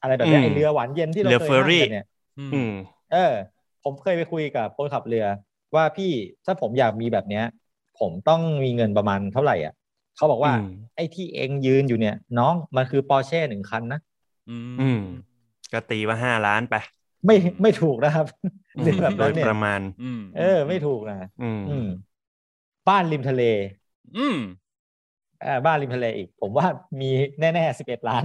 [0.02, 2.06] อะไรแบบเนี้ยอืมไอเรือหวานเย็นที่เราเรือเคยเฟอร์นั่งรี่กันเนี่ย
[2.40, 2.72] อืม
[3.12, 3.34] เออ
[3.84, 5.26] ผมเคยไปคุยกับคนขับเรือ
[5.76, 6.12] ว่าพี่
[6.46, 7.46] ถ้าผมอยากมีแบบเนี้ย
[8.00, 9.74] ผมต้องมีเงินประมาณเท่าไหร่อะ
[10.18, 14.00] เขาบอกว่าอืมไอ้ที่เองยืนอยู่เนี่ย น้องมันคือปอร์เช่หนึ่งคันนะ
[14.50, 15.02] อืมอืม
[15.74, 16.76] ก็ตีว่าห้าล้านไป
[17.26, 18.26] ไม่ไม่ถูกนะครับ
[18.78, 21.88] อืมเรื่องแบบโดนั้ยนเนี่ปยระมาณอืมเออ ไม่ถูกนะอืมอืม
[22.88, 23.44] บ้านริมทะเล
[24.18, 24.65] อืมอ่า
[25.66, 26.68] บ้านริมทะเลอีก ผมว่า
[27.02, 28.24] มีแน่ๆสิบเอ็ดล้าน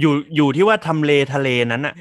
[0.00, 1.94] อยู่อยู่ที่ว่าทำเลทะเลนั้นอะ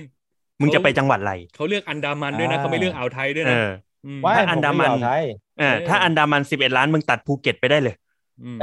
[0.62, 5.23] มึงจะไปจังหวัดอะไรเขาเลือกอันดามันด้วยนะอ่าเขาไม่เลือกอ่าวไทยด้วยเอนะอมว่าถ้าอันดามันผไไทย
[5.60, 7.95] เออเออถ้าอันดามันสิบเอ็ดล้านมึงตัดภูเก็ตไปได้เลย
[8.43, 8.60] อืม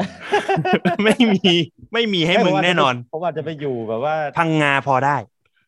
[1.05, 1.55] ไม่มี
[1.93, 5.17] ไม่มีให้มึงแน่นอนผมอาจจะไปอยู่แบบว่า พังงาพอได้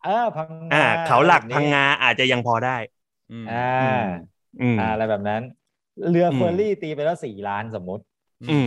[0.04, 2.76] เออพังงาอ่าเขาหลักแบบนี้พังงาอาจจะยังพอได้
[3.32, 3.54] อืมอ่า
[4.60, 5.42] อืมอ่าอะไรแบบนั้น
[6.10, 8.02] เรืออมเฟอร์รี่ตีไปแล้วสี่ล้านสมมติ
[8.42, 8.58] อื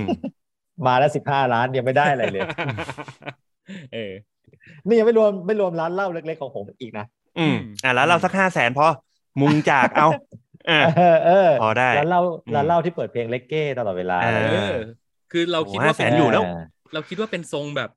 [0.85, 2.43] มมาแล้วสิบห้าล้านยังไม่ได้อะไรเลย
[3.93, 4.11] เออ
[4.87, 7.05] นี่ยังไม่รวมไม่รวมร้านเหล้าเล็กๆของผมอีกนะ
[7.39, 8.87] อืมอืมอะแล้วเราสักห้าแสนพอ
[9.41, 10.07] มุงจากเอา
[10.69, 14.79] อ่าเออเออพอได้ร้านเหล้าอืมร้านเหล้าที่เปิดเพลงเลกเก้ตลอดเวลา เอเออ
[15.31, 16.43] คือเราคิดโอ้ว่า500,000อยู่แล้ว
[16.93, 17.89] เราคิดว่าเป็นทรงแบบ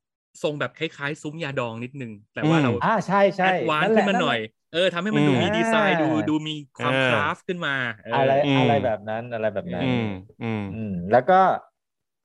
[0.43, 4.39] ทรงแบบคล้ายๆ ซุ้มยาดองนิดนึง แต่ว่าอืมเราอ่าใช่ใช่แอดวานนั่ซ์แหขึ้ละนมาหน่อย
[4.73, 10.07] เออทำให้มันดูอืมมีดีไซน์ดูอ่าดูมีความเออคราฟต์ขึ้นมาเออออะไรอืมอะไรแบบนั้นอะไรแบบนั้น อืม
[10.43, 11.39] อืมอืมแล้วก็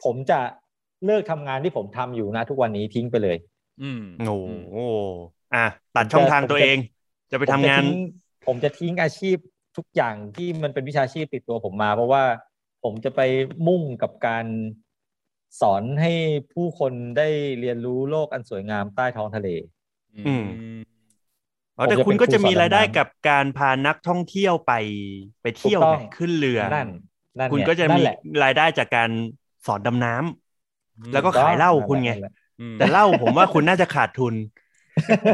[0.04, 0.40] ผมจะ
[1.06, 3.36] เลิกทำงานที่ผมทำอยู่นะ ทุกวันนี้ทิ้งไปเลย
[3.82, 4.38] อืมโอ้
[4.70, 4.78] โห
[5.54, 6.78] อะตัดช่องทางตัวเอง
[7.30, 7.90] จะไปทำงานผมจะทิ้
[8.46, 9.36] ผมจะทิ้งอาชีพ
[9.76, 12.24] ทุกอย่างที่มันเป็นวิชาชีพติดตัวผมมา เพราะว่า
[12.84, 13.20] ผมจะไป
[13.66, 14.46] มุ่งกับการ
[15.60, 16.12] สอนให้
[16.54, 17.28] ผู้คนได้
[17.60, 19.48] เรียนรู้โลกอันสวยงามใต้ท้องทะเล
[20.28, 20.46] อืม
[21.76, 24.72] อ๋อผมแต่จะคุณเป็นก็จะครูสอนมีรายได้ดำน้ำกับการพานักท่องเที่ยวไป
[25.42, 26.88] ไปเที่ยวถูกต้องไงขึ้นเรือนั่น
[27.38, 29.10] นั่นคุณไงก็จะนั่มีนแหละรายได้จากการ
[29.66, 34.34] สอนดำน้ำแล้วก็ถูต้องขายเหล้าคุณไงนั่นแหละอืมแต่เหล้าผมว่าคุณน่าจะขาดทุน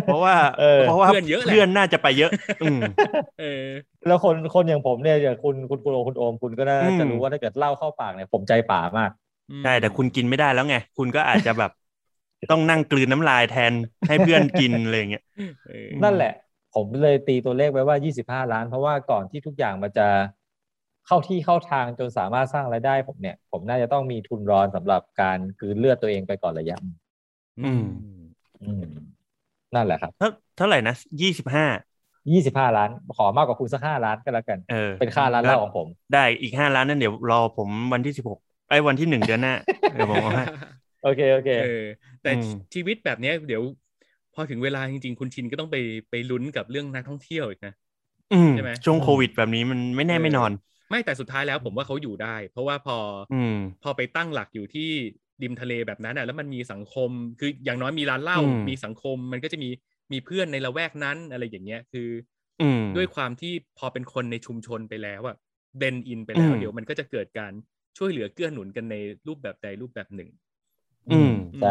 [0.04, 2.80] เพราะว่าเออเพราะว่าเพื่อนเยอะแหละเพื่อนน่าจะไปเยอะ อืม
[3.38, 3.44] เออ
[4.06, 9.10] แล้วคนคนอย่างผมเนี่ยอย่างคุณคุณคุณโอคุณโอมคุณก็น่าอืมจะรู้ว่าถ้าเกิดเหล้าเข้าปากเนี่ยผมใจป่ามาก
[9.62, 11.70] ใช่แต่คุณกินไม่ได้แล้วไง คุณก็อาจจะแบบ
[12.50, 13.74] ต้องนั่งกลืนน้ำลายแทน
[14.06, 15.22] ให้เพื่อนกินอะไรอย่างเงี้ย
[15.66, 16.32] เออนั่นแหละ
[16.74, 20.06] ผมเลยตีตัวเลขไว้ว่า 25 ล้าน เพราะว่าก่อนที่ทุกอย่างมันจะ
[21.06, 26.76] เข้าที่เข้าทางจนสามารถสร้างรายได้ผมเนี่ย ผมน่าจะต้องมีทุนรอนสำหรับการกลืนเลือดตัวเองไปก่อนระยะ
[27.64, 27.84] อืม
[28.62, 28.84] อืม
[29.74, 31.66] นั่นแหละครับ เท่าเท่าไหร่นะยี่สิบห้า
[32.32, 38.38] 25ล้าน ขอมากกว่าคุณสักห้าล้านก็แล้วกันเออเป็นค่าร้านเหล้าของผม ได้อีกห้าล้านนั่นเดี๋ยวรอผมวันที่สิบหก
[38.68, 39.54] ไอ้ยวันที่หนึ่งเดือนหน้า
[39.94, 40.44] เดี๋ยวผมเอาให้
[41.04, 41.84] โอเคโอเคเออ
[42.22, 43.62] แต่อืมชีวิตแบบเนี้ยเดี๋ยว
[44.34, 45.76] พอถึงเวลาจริง ๆ คุณชินก็ต้องไป
[46.10, 47.74] ไปลุ้นกับเรื่องนักท่องเที่ยวอีกนะ
[48.32, 50.50] อืมใช่ไหมช่วงโควิดแบบนี้มันไม่แน่ไม่นอน
[50.90, 52.96] ไม่แต่สุดท้ายแล้วผมว่าเขาอยู่ได้ เพราะว่าพอ
[53.30, 54.90] ออืมพอไปตั้งหลักอยู่ที่
[55.42, 59.70] ริมทะเลแบบนั้นอะแล้วมันมีสังคม คืออย่างน้อยมีร้านเหล้าอืมมีสังคม มันก็จะมี
[60.12, 62.08] มีเพื่อนในละแวกนั้นอะไรอย่างเงี้ยคือ
[62.60, 65.36] อืมด้วยความที่พอเป็นคนในชุมชนไปแล้วอะ
[65.78, 67.52] เบนอินไปแล้วอืมเดี๋ยวมันก็จะเกิดการ
[67.98, 68.96] ช่วยเหลือเกื้อหนุนกันใน
[69.26, 70.30] รูปแบบใดรูปแบบหนึ่ง
[71.10, 71.68] อืมใช่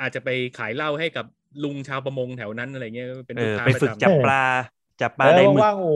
[0.00, 1.26] อาจจะไปขายเหล้าให้กับ
[1.62, 4.34] ลุงชาวประมงแถวนั้นอะไรเงี้ยเป็นเอลูกอค้าไปประฝึกจำจับปลา
[5.00, 5.92] จับปลาเอได้อหมึกว่างๆโอ้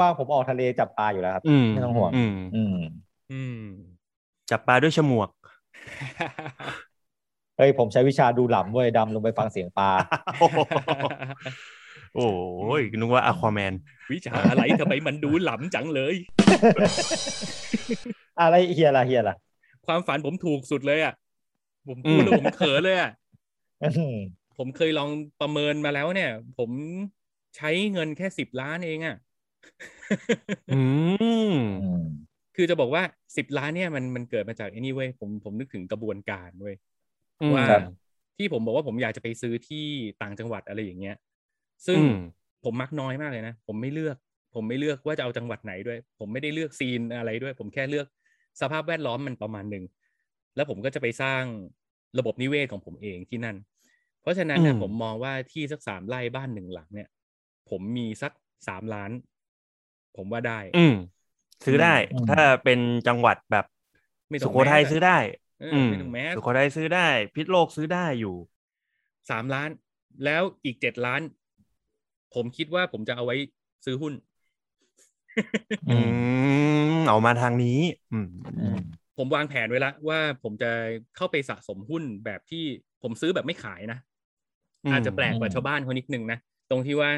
[0.00, 2.76] ว่างๆผมออกทะเลจับปลาอยู่แล้วครับอืมไม่ต้องห่วงอืมอืม
[3.32, 3.62] อืม
[4.50, 5.30] จับปลาด้วยฉมวก
[7.58, 9.90] เฮ้ยผมใช้วิชาดูหล่ำเว้ยดำลงไปฟังเสียงปลา
[10.40, 10.58] โอ้โห
[12.16, 13.72] โอ้ยนึกว่าอควาแมน
[14.10, 16.14] วิชาอะไรทำไมมันดูหล้ำจังเลย
[18.40, 19.36] อะไรเฮียละเฮียละ
[19.86, 21.14] ความฝันผมถูกสุดเลยอะ
[21.88, 23.10] ผมพูดแล้วผมเขินเลยอะ
[23.82, 24.16] อืม
[24.58, 25.10] ผมเคยลอง
[25.40, 26.70] ประเมินมาแล้วเนี่ย ผม
[27.56, 29.16] ใช้เงินแค่สิบล้านเองอะ
[30.70, 30.74] อื
[31.52, 32.02] มอืม
[32.56, 33.02] คือจะบอกว่า
[33.36, 36.76] สิบล้านเนี่ยมันมันเกิดมาจากไอ้นี่เว้ยผมผมนึกถึงกระบวนการเว้ย
[37.40, 37.82] อืมว่าครับ
[38.36, 39.86] ที่ผมบอกว่าผมอยากจะไปซื้อที่
[40.22, 41.16] ต่างจังหวัดอะไรอย่างเงี้ย
[41.86, 42.14] ซึ่งอืม
[42.64, 44.16] ผมมักน้อยมากเลยนะ ผมไม่เลือก
[44.54, 48.06] ผมไม่เลือกว่าจะเอาจังหวัดไหนด้วย ผมไม่ได้เลือกซีนอะไรด้วย ผมแค่เลือก
[48.60, 49.84] สภาพแวดล้อมมันประมาณหนึ่ง
[50.56, 51.42] แล้วผมก็จะไปสร้าง
[52.18, 53.56] ระบบนิเวศของผมเองที่นั่น
[54.22, 57.08] เพราะฉะนั้นเนี่ยอืมผมมองว่าที่สักสามไร่บ้านหนึ่งหลังเนี่ย
[57.70, 58.32] ผมมีสัก
[58.68, 59.10] สามล้าน
[60.16, 60.90] ผมว่าได้ อืม
[61.64, 63.64] ซื้อได้อืมถ้าเป็นจังหวัดแบบ
[64.30, 65.10] ไม่ต้สุองโขทัยแมสอะซื้อได้
[65.58, 67.00] เอออืมไม่ต้องแมสสุโขทัยซื้อได้
[67.34, 68.30] พิษโลกซื้อได้อยู่
[69.30, 69.70] สามล้าน
[70.24, 71.20] แล้วอีกเจ็ดล้าน
[72.34, 73.36] ผมคิดว่าผมจะเอาไว้
[73.84, 74.12] ซื้อหุ้น
[75.86, 75.90] อื
[76.88, 77.68] มเอามาทางนี้
[78.10, 78.26] อืม
[78.58, 78.76] อืม
[79.16, 80.70] ผมวางแผนไว้แล้วว่าผมจะ
[81.16, 82.64] เข้าไปสะสมหุ้นแบบที่
[83.02, 83.98] ผมซื้อแบบไม่ขายนะ
[84.84, 86.38] อืมอาจจะแปลกกว่าอืมชาวบ้านเขานิดนึงนะ
[86.70, 87.10] ตรงที่ว่า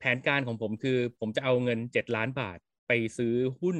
[0.00, 2.58] แผนการของผมคือ ผมจะเอาเงินเจ็ดล้านบาท
[2.88, 3.78] ไปซื้อหุ้น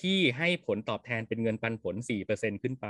[0.00, 2.86] ที่ให้ผลตอบแทนเป็นเงินปันผลสี่เปอร์เซ็นขึ้นไป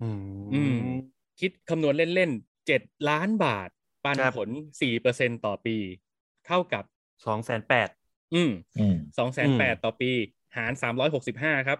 [0.00, 0.04] อื
[0.52, 3.68] อืมมคิดคำนวณเล่นๆเจ็ดล้านบาท
[4.04, 4.48] ปันครับผล
[4.80, 5.76] สี่เปอร์เซ็นต่อปี
[6.46, 6.84] เท่ากับ
[7.26, 7.88] สองแสนแปด
[8.32, 10.10] อืมอืมสองแสนแปดต่อปี
[10.56, 11.78] หารสามร้อยหกสิบห้าครับ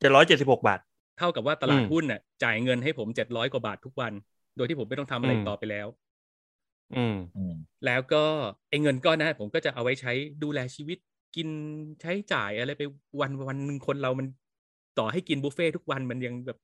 [0.00, 0.80] เจ็ดร้อยเจ็ดสิบหกบาท
[1.18, 4.12] เท่ากับว่าตลาดอืมหุ้นน่ะ จ่ายเงินให้ผมเจ็ดร้อยกว่าบาททุกวัน
[4.56, 5.86] โดยที่ผมไม่ต้องทำอะไรอืมต่อไปแล้ว
[6.92, 7.52] อืมอืม
[7.84, 8.16] แล้วก็
[8.68, 10.10] ไอ้เงินก้อนนั้นผมก็จะเอาไว้ใช้
[10.42, 10.98] ดูแลชีวิต
[11.34, 11.48] กิน
[12.00, 12.82] ใช้จ่ายอะไรไป
[13.20, 14.26] วันวันหนึ่งคนเรามัน
[14.94, 16.56] ต่อให้กินบุฟเฟ่ทุกวันมันยังแบบ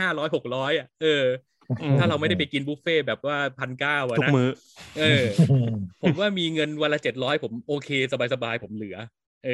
[0.00, 1.06] ห้าร้อยหกร้อยอะเออ
[1.80, 4.48] อืมถ้าเราไม่ได้ไปกินบุฟเฟ่แบบว่าพันเก้าอะทุกนะมื้อ
[4.94, 5.02] เออ
[6.02, 8.96] ผมว่ามีเงินวันละเจ็ดร้อยผมโอเค สบายๆผมเหลือ
[9.42, 9.50] เออ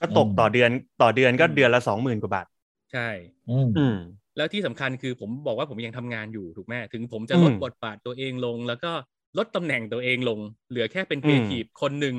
[0.00, 0.70] ก็ตกต่อเดือน
[1.00, 2.46] ต่อเดือนก็อืมเดือนละสองหมื่นกว่าบาท
[2.92, 3.08] ใช่
[3.48, 3.94] อืมอืม
[4.36, 8.92] แล้วที่สำคัญคือผมบอกว่าผมยังทำงานอยู่ถูกไหมถึงผมจะอืมลดบทบาทตัวเองลง แล้วก็
[9.38, 10.38] ลดตำแหน่งตัวเองลง
[10.70, 12.14] เหลือแค่เป็นครีเอทีฟคนหนึ่ง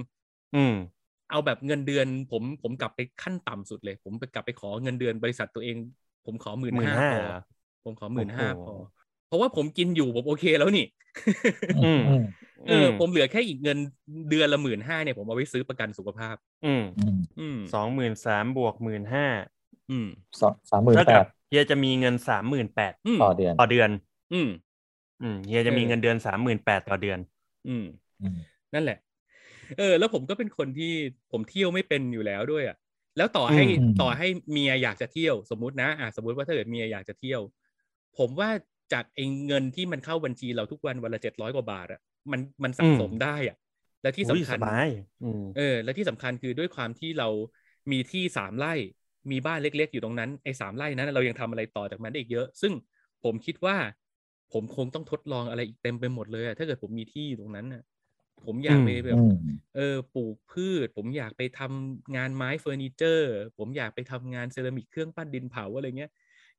[0.55, 0.75] อืม
[1.31, 5.75] เอาแบบเงินเดือน ผมผมกลับไปขั้นต่ำสุดเลย ผมไปกลับไปขอเงินเดือนบริษัทตัวเอง
[6.25, 8.75] ผมขอหมื่นห้าพอ15,000ผมขอหมื่นห้าโอ้โหพอ
[9.27, 10.85] เพราะว่าผมกินอยู่ผมโอเคแล้วนี่
[11.77, 12.23] อืมอืม
[12.69, 13.77] เออผมเหลือแค่อีกเงิน
[14.29, 19.25] เดือนละหมื่นห้าเนี่ยผมเอาไว้ซื้อประกันสุขภาพ อืมอืมอืมสองหมื่นสามบวกหมื่นห้า
[19.89, 20.07] อืม
[20.41, 23.89] สองสามหมื่นเท่าแปกับดเฮียจะมีเงินสามหมื่นแปดอืมต่อเดือนต่อเดือน
[24.33, 24.47] อืม
[25.21, 27.19] อืมเฮียจะมีเออเงินเดือนสามหมื่นแปดต่อเดือน
[27.67, 27.85] อืม
[28.21, 28.37] อืม
[28.73, 28.97] นั่นแหละ
[29.77, 30.93] เออ แล้วผมก็เป็นคนที่
[31.31, 32.77] ผมเที่ยวไม่เป็นอยู่แล้วด้วยอะ
[33.17, 37.41] แล้วต่อให้อืมต่อให้เมียอยากจะเที่ยวสมมุตินะอะสมมติว่าถ้าเกิดเมียอยากจะเที่ยว
[38.17, 38.49] ผมว่า
[38.93, 43.57] จากไอ้เงินที่มันเข้าบัญชีเราทุกวันวันละเจ็ดร้อยกว่าบาทอะมันมันสะสมอืมได้อะ
[44.03, 44.87] และที่อุ้ยสำคัญสบาย
[45.21, 47.29] อืมเออ และที่สำคัญคือด้วยความที่เรา
[47.91, 48.73] มีที่สามไร่
[49.31, 52.73] มีบ้านเล็ก ๆ อยู่ตรงนั้นไอ้สามไร่นั้นเรายังทำอะไรต่อจากมันได้อีกเยอะ ซึ่ง
[53.23, 53.75] ผมคิดว่า
[54.53, 57.83] ผมคงต้องทดลองอะไรอีกเต็มไปหมดเลยอะถ้าเกิดผมมีที่อยู่ตรงนั้นน่ะ
[58.45, 59.31] ผมอยากไปแบบอืม
[59.75, 66.11] เออปลูกพืช ผมอยากไปทำงานไม้เฟอร์นิเจอร์ ผมอยากไปทำงานเซรามิกเครื่องปั้นดินเผาอะไรเงี้ย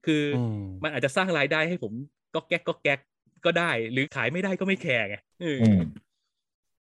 [0.07, 1.93] คืออมมันอาจจะสร้างรายได้ให้ผม
[2.35, 3.01] ก็แก๊กก็แก๊ก
[3.45, 5.79] ก็ได้ หรือขายไม่ได้ก็ไม่แคร์ไงเออออืม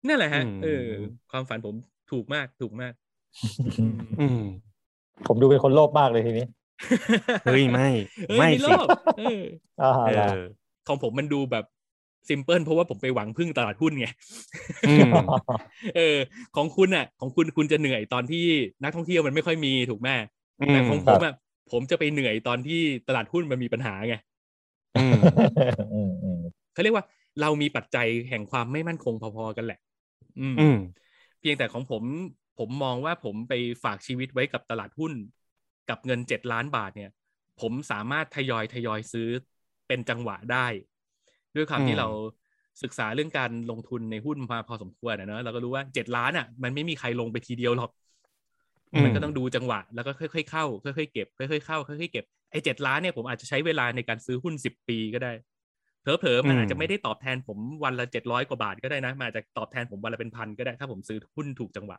[0.08, 0.86] นั่นแหละฮะอืมเออ
[1.32, 1.76] ความฝันผม
[2.12, 2.93] ถูกมากถูกมาก
[4.19, 4.39] อืม
[5.28, 6.45] ผมดูเป็นคนโลภมากเลยทีนี้
[7.43, 7.89] เฮ้ยไม่
[8.28, 8.80] เฮ้ยไม่มีโลสิภ
[9.15, 9.24] เออ
[9.82, 11.65] อ่าเอล่ะอ ของผมมันดูแบบ
[12.29, 14.07] ซิมเพิลเพราะว่าผมไปหวังพึ่งตลาดหุ้นไง
[14.85, 15.15] อืม
[15.95, 16.17] เออ
[16.55, 18.45] ของคุณอะ ของคุณคุณจะเหนื่อยตอนที่
[18.83, 20.09] นักท่องเที่ยวมันไม่ค่อยมีถูกไหม
[20.59, 21.33] อืแต่มของผมอะ
[21.71, 24.15] ผมจะไปเหนื่อยตอนที่ตลาดหุ้นมันมีปัญหาไง
[24.95, 25.17] อืม
[25.91, 26.39] อืมอืม
[26.73, 27.05] เขาเรียกว่า
[27.41, 29.79] เรามีปัจจัยแห่งความไม่มั่นคงพอๆกันแหละ
[30.39, 30.75] อืมอืม
[31.39, 32.03] เพียงแต่ของผม
[32.59, 35.13] ผมมองว่าผมไปฝากชีวิตไว้กับตลาดหุ้น
[35.89, 37.11] กับเงินเจ็ดล้านบาทเนี่ย
[37.61, 39.29] ผมสามารถทยอยทยอยซื้อ
[39.91, 40.67] เป็นจังหวะได้
[41.56, 42.08] ด้วยความอืมที่เรา
[42.84, 47.91] ศึกษาเรื่องการลงทุนในหุ้นมาพอสมควรนะเนอะเราก็รู้ว่าเจ็ดล้านอะ มันไม่มีใครลงไปทีเดียวหรอก
[49.04, 55.32] มันก็ต้องดูจังหวะ แล้วก็ค่อยๆเข้า ค่อยๆเก็บค่อยๆเข้าค่อยๆเก็บไอ้เจ็ดล้านเนี่ยผมอาจจะใช้เวลาในการซื้อหุ้นสิบปีก็ได้
[56.01, 61.97] เผลอๆมันอืมอาจจะไม่ได้ตอบแทนผมวันละเจ็ดร้อยกว่าบาทก็ได้นะมันอาจจะตอบแทนผมวันละเป็นพันก็ได้ ถ้าผมซื้อหุ้นถูกจังหวะ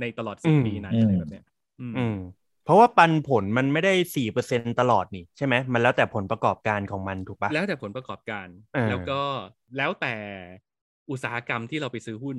[0.00, 1.44] ในตลอดสิบปีนั้นอะไรแบบเนี้ย
[1.80, 2.14] อืมอืม
[2.64, 9.20] เพราะว่าปันผลมันไม่ได้สี่เปอร์เซ็นตลอดนี่ใช่ไหมมันแล้วแต่ผลประกอบการของมันถูกปะแล้วแต่ผลประกอบการเออแล้วก็
[9.76, 10.14] แล้วแต่
[11.10, 12.36] อุตสาหกรรมที่เราไปซื้อหุ้น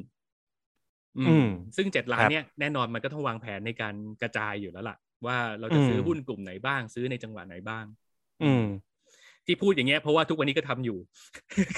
[1.18, 7.86] อืมอืมซึ่งเจ็ดล้าคนรับเนี่ยแน่นอนมันก็ต้องวางแผนในการกระจายอยู่แล้วล่ะ ว่าเราจะซื้ออมหุ้นกลุ่มไหนบ้าง ซื้อในจังหวะไหนบ้าง
[8.44, 8.66] อืม
[9.46, 10.98] ที่พูดอย่างเงี้ยเพราะว่าทุกวันนี้ก็ทำอยู่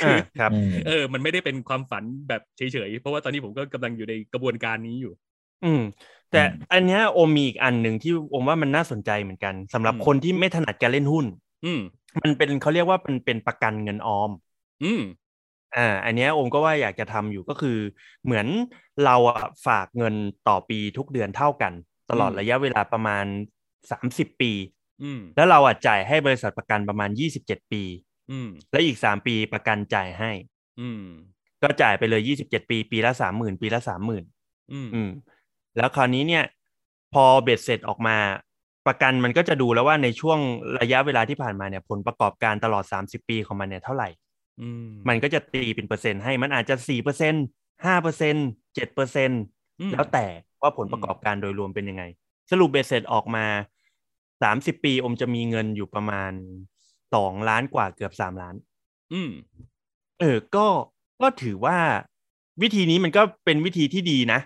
[0.04, 5.14] อ่าครับอืมเออ มันไม่ได้เป็นความฝันแบบเฉยๆ เพราะว่าตอนนี้ผมก็กำลังอยู่ในกระบวนการนี้อยู่
[5.64, 5.82] อืม
[6.32, 11.26] แต่อืมอันเนี้ยโอมมีอีกอันหนึ่งที่โอมว่ามันน่าสนใจเหมือนกันสำหรับอืมคนที่ไม่ถนัดการเล่นหุ้น
[11.66, 11.80] อืม
[12.24, 14.32] มันเป็นเขาเรียกว่าเป็นเป็นประกันเงินออม
[14.84, 15.02] อืม
[15.76, 17.78] อ่าอันเนี้ยโอมก็ว่าอยากจะทำอยู่ก็คือ
[18.26, 18.48] เหมือน
[19.06, 20.16] เราอะฝากเงิน
[20.48, 21.74] ต่อปีทุกเดือนเท่ากัน
[22.10, 23.26] ตลอดอืมระยะเวลาประมาณ
[23.92, 24.52] สามสิบปี
[25.04, 27.84] อืมแล้วเราอะจ่ายให้บริษัทประกันประมาณยี่สิบเจ็ดปี
[28.32, 30.32] อืมและอีกสามปีประกันจ่ายให้
[30.80, 31.04] อืม
[31.64, 34.24] ก็จ่ายไปเลยยี่สิบเจ็ดปี ปีละสามหมื่นปีละสามหมื่น
[34.72, 35.10] อืมอืม
[35.78, 36.44] แล้วคราวนี้เนี่ย
[37.14, 38.18] พอเบ็ดเสร็จออกมา
[38.88, 40.40] ประกันมันก็จะดูแล้วว่าในช่วง
[40.80, 44.10] ระยะเวลาที่ผ่านมาเนี่ยผลประกอบการตลอดสามสิบปีของมันเนี่ยเท่าไหร่
[44.62, 47.34] อืมมันก็จะตีเป็นเปอร์เซ็นต์ให้มันอาจจะสี่เปอร์เซ็น
[47.86, 48.36] ห้าเปอร์เซ็น
[48.76, 49.32] เจ็ดเปอร์เซ็น
[49.80, 50.26] อืมแล้วแต่
[50.62, 52.04] ว่าผลประกอบการโดยรวมเป็นยังไง
[52.52, 53.46] สรุปเบ็ดเสร็จออกมา
[54.44, 56.32] สามสิบปีอมจะมีเงินอยู่ประมาณ
[57.14, 58.56] สองล้านกว่าเกือบสามล้าน
[59.14, 59.32] อืม
[60.20, 60.68] เออ ก็
[61.22, 61.78] ก็ถือว่า
[62.62, 64.40] วิธีนี้มันก็เป็นวิธีที่ดีนะ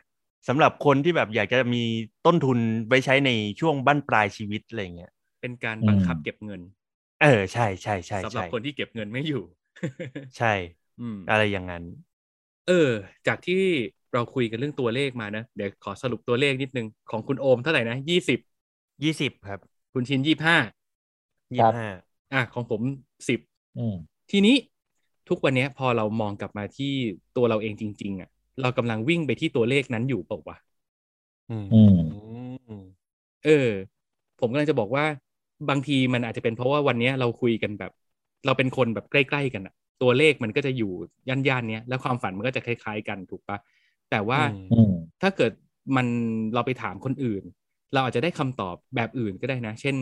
[0.47, 1.84] สำหรับคนที่แบบอยากจะมี
[2.25, 6.62] ต้นทุนไว้ใช้ในช่วงบั้นปลายชีวิตอะไรเงี้ยเป็นการบังคับเก็บเงิน
[7.19, 9.43] เออใช่ใช่ใช่สำหรับใช่คนที่เก็บเงินไม่อยู่
[10.38, 10.47] ใช่
[10.99, 11.84] อืมอะไรอย่างนั้น
[12.65, 12.89] เออ
[13.27, 13.56] จากที่
[14.13, 18.39] เราคุยกันเรื่องตัวเลขมานะ เดี๋ยวขอสรุปตัวเลขนิดนึง ของคุณโอมเท่าไหร่นะยี่สิบ
[19.04, 19.60] ยี่สิบครับ
[19.93, 20.58] คุณชินยี่ห้า
[21.54, 21.86] ยี่ห้า
[22.34, 22.82] อะของผม
[23.27, 23.39] สิบ
[23.75, 23.95] อืม
[24.32, 24.56] ทีนี้
[25.30, 26.93] ทุกวันเนี้ยพอเรามองกลับมาที่
[27.36, 28.30] ตัวเราเองจริง ๆอะ
[28.62, 30.58] เรากำลังวิ่งไปที่ตัวเลขนั้นอยู่เปล่าวะ
[31.50, 31.92] อืมอืม
[32.68, 32.84] อืม
[33.44, 33.70] เออ
[34.40, 35.06] ผมกำลังจะบอกว่า
[35.70, 37.92] บางทีมันอาจจะเป็นเพราะว่าวันเนี้ยเราคุยกันแบบ
[38.46, 40.92] เราเป็นคนแบบใกล้ๆกันอะตัวเลขมันก็จะอยู่
[41.30, 43.58] ย่านๆเนี้ยแล้วความฝันมันก็จะคล้าย ๆ กันถูกปะ
[44.12, 44.88] แต่ว่าอืม
[45.22, 45.52] ถ้าเกิด
[45.96, 46.08] มัน
[46.54, 47.44] เราไปถามคนอื่น
[47.94, 49.96] เราอาจจะได้คำตอบแบบอื่นก็ได้นะ เช่น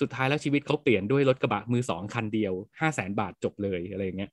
[0.00, 4.30] สุดท้ายแล้วชีวิตเขาเปลี่ยนด้วยรถกระบะมือสองคันเดียวห้าแสนบาทจบเลยอะไรอย่างเงี้ย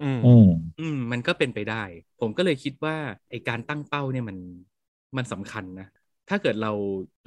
[0.00, 0.46] อืมอืม
[0.78, 1.82] อืม มันก็เป็นไปได้
[2.20, 2.96] ผมก็เลยคิดว่า
[3.30, 4.38] ไอการตั้งเป้าเนี่ยมัน
[5.16, 5.86] มันสำคัญนะ
[6.28, 6.72] ถ้าเกิดเรา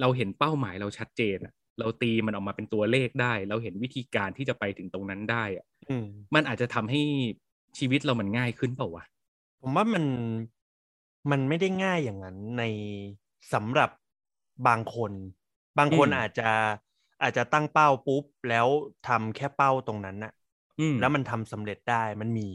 [0.00, 7.00] เราเห็นเป้าหมายเราชัดเจนอะเราตีมันออกมาเป็นตัวเลขได้ เราเห็นวิธีการที่จะไปถึงตรงนั้นได้อะอืมมันอาจจะทำให้
[7.78, 9.04] ชีวิตเรามันง่ายขึ้นเปล่าวะ
[9.60, 10.04] ผมว่ามัน
[11.30, 12.62] มันไม่ได้ง่ายอย่างนั้นใน
[13.52, 13.90] สำหรับ
[14.66, 15.12] บางคน
[15.78, 16.50] บางคนอืมอาจจะ
[17.22, 18.68] อาจจะตั้งเป้าปุ๊บแล้ว
[19.08, 20.43] ทำแค่เป้าตรงนั้นน่ะอืม
[20.98, 22.48] แล้วมันทำสำเร็จได้มันมี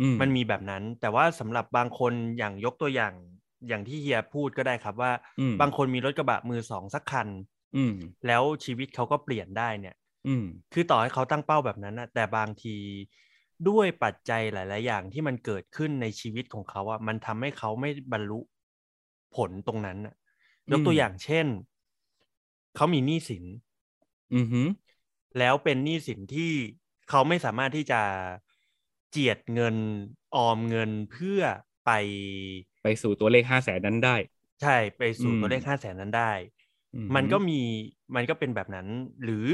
[0.00, 3.14] อืมมันมีแบบนั้น แต่ว่าสำหรับบางคนอย่างยกตัวอย่าง
[3.68, 7.28] อย่างที่เฮียพูดก็ได้ครับว่าอืมบางคนมีรถกระบะมือสองสักคัน
[7.74, 7.94] อืม
[8.26, 12.76] แล้วชีวิตเขาก็เปลี่ยนได้เนี่ยอืมคือต่อให้เขาตั้งเป้าแบบนั้นนะแต่บางที
[13.68, 18.40] ด้วยปัจจัยหลาย ๆ อย่างที่มันเกิดขึ้นในชีวิตของเขาอะมันทำให้เขาไม่บรรลุ
[19.36, 20.14] ผลตรงนั้นน่ะ
[20.72, 21.46] ยกตัวอืมอย่างเช่น
[22.76, 23.44] เขามีหนี้สิน
[24.34, 24.66] อือหือ
[25.38, 26.52] แล้วเป็นหนี้สินที่
[27.08, 28.00] เขาไม่สามารถที่จะ
[29.10, 29.76] เจียดเงิน
[30.34, 31.40] ออมเงินเพื่อ
[31.84, 31.90] ไป
[32.82, 34.16] ไปสู่ตัวเลขห้าแสนนั้นได้
[34.60, 36.32] ใช่ไปสู่อืมตัวเลขห้าแสนนั้นได้
[36.94, 37.60] อือหือมันก็มี
[38.14, 38.86] มันก็เป็นแบบนั้น
[39.24, 39.46] หรือ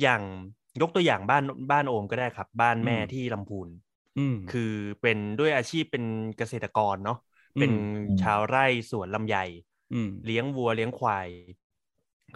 [0.00, 0.22] อย่าง
[0.80, 3.68] ยกตัวอย่างบ้านบ้านโอมก็ได้ครับ บ้านแม่ที่ลำพูน
[4.16, 6.04] อืมคือเป็นด้วยอาชีพเป็น
[6.36, 7.18] เกษตรกรเนาะ
[7.56, 7.72] อืมเป็น
[8.06, 9.36] อืมชาวไร่สวนลำไย
[9.92, 11.28] อืมเลี้ยงวัวเลี้ยงควาย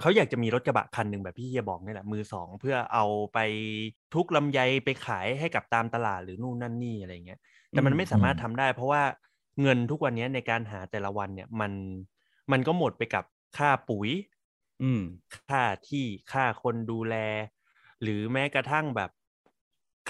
[0.00, 3.04] เขาอยากจะมีรถกระบะคันหนึ่งแบบพี่เฮียบอกนี่แหละมือสองเพื่อเอา
[3.34, 3.38] ไป
[4.14, 7.40] ทุกลำไยไปขายให้กับตามตลาดหรือนู่นนั่นนี่อะไรเงี้ย
[7.72, 9.02] แต่มันอืมไม่สามารถทำได้ เพราะว่า
[9.62, 11.72] เงินทุกวันนี้ในการหาแต่ละวันเนี่ยมัน
[12.52, 13.24] มันก็หมดไปกับ
[13.58, 14.08] ค่าปุ๋ย
[14.82, 15.02] อืม
[15.48, 17.14] ค่าที่ค่าคนดูแล
[18.02, 19.10] หรือแม้กระทั่งแบบ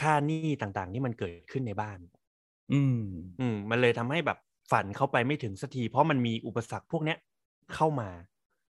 [0.01, 1.99] ค่าหนี้ต่างๆ ที่มันเกิดขึ้นในบ้าน
[2.70, 2.96] อืม
[3.40, 4.38] อืม มันเลยทำให้แบบ
[4.70, 7.18] ฝันเข้าไปไม่ถึงสักทีเพราะมันมีอุปสรรคพวกเนี้ย
[7.75, 8.09] เข้ามา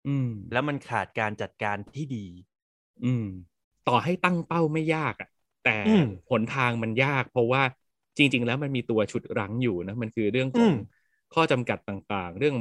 [0.07, 2.27] อืม แล้วมันขาดการจัดการที่ดี
[3.03, 3.25] อืม
[3.89, 5.29] ต่อให้ตั้งเป้าไม่ยากอะ
[5.65, 7.63] แต่อืมหนทางมันยาก เพราะว่า
[8.19, 10.73] จริง ๆ แล้วมันมีตัวฉุดรั้งอยู่นะ มันคือเรื่องขอืองม
[11.35, 12.57] ข้อจำกัดต่างๆ เรื่อง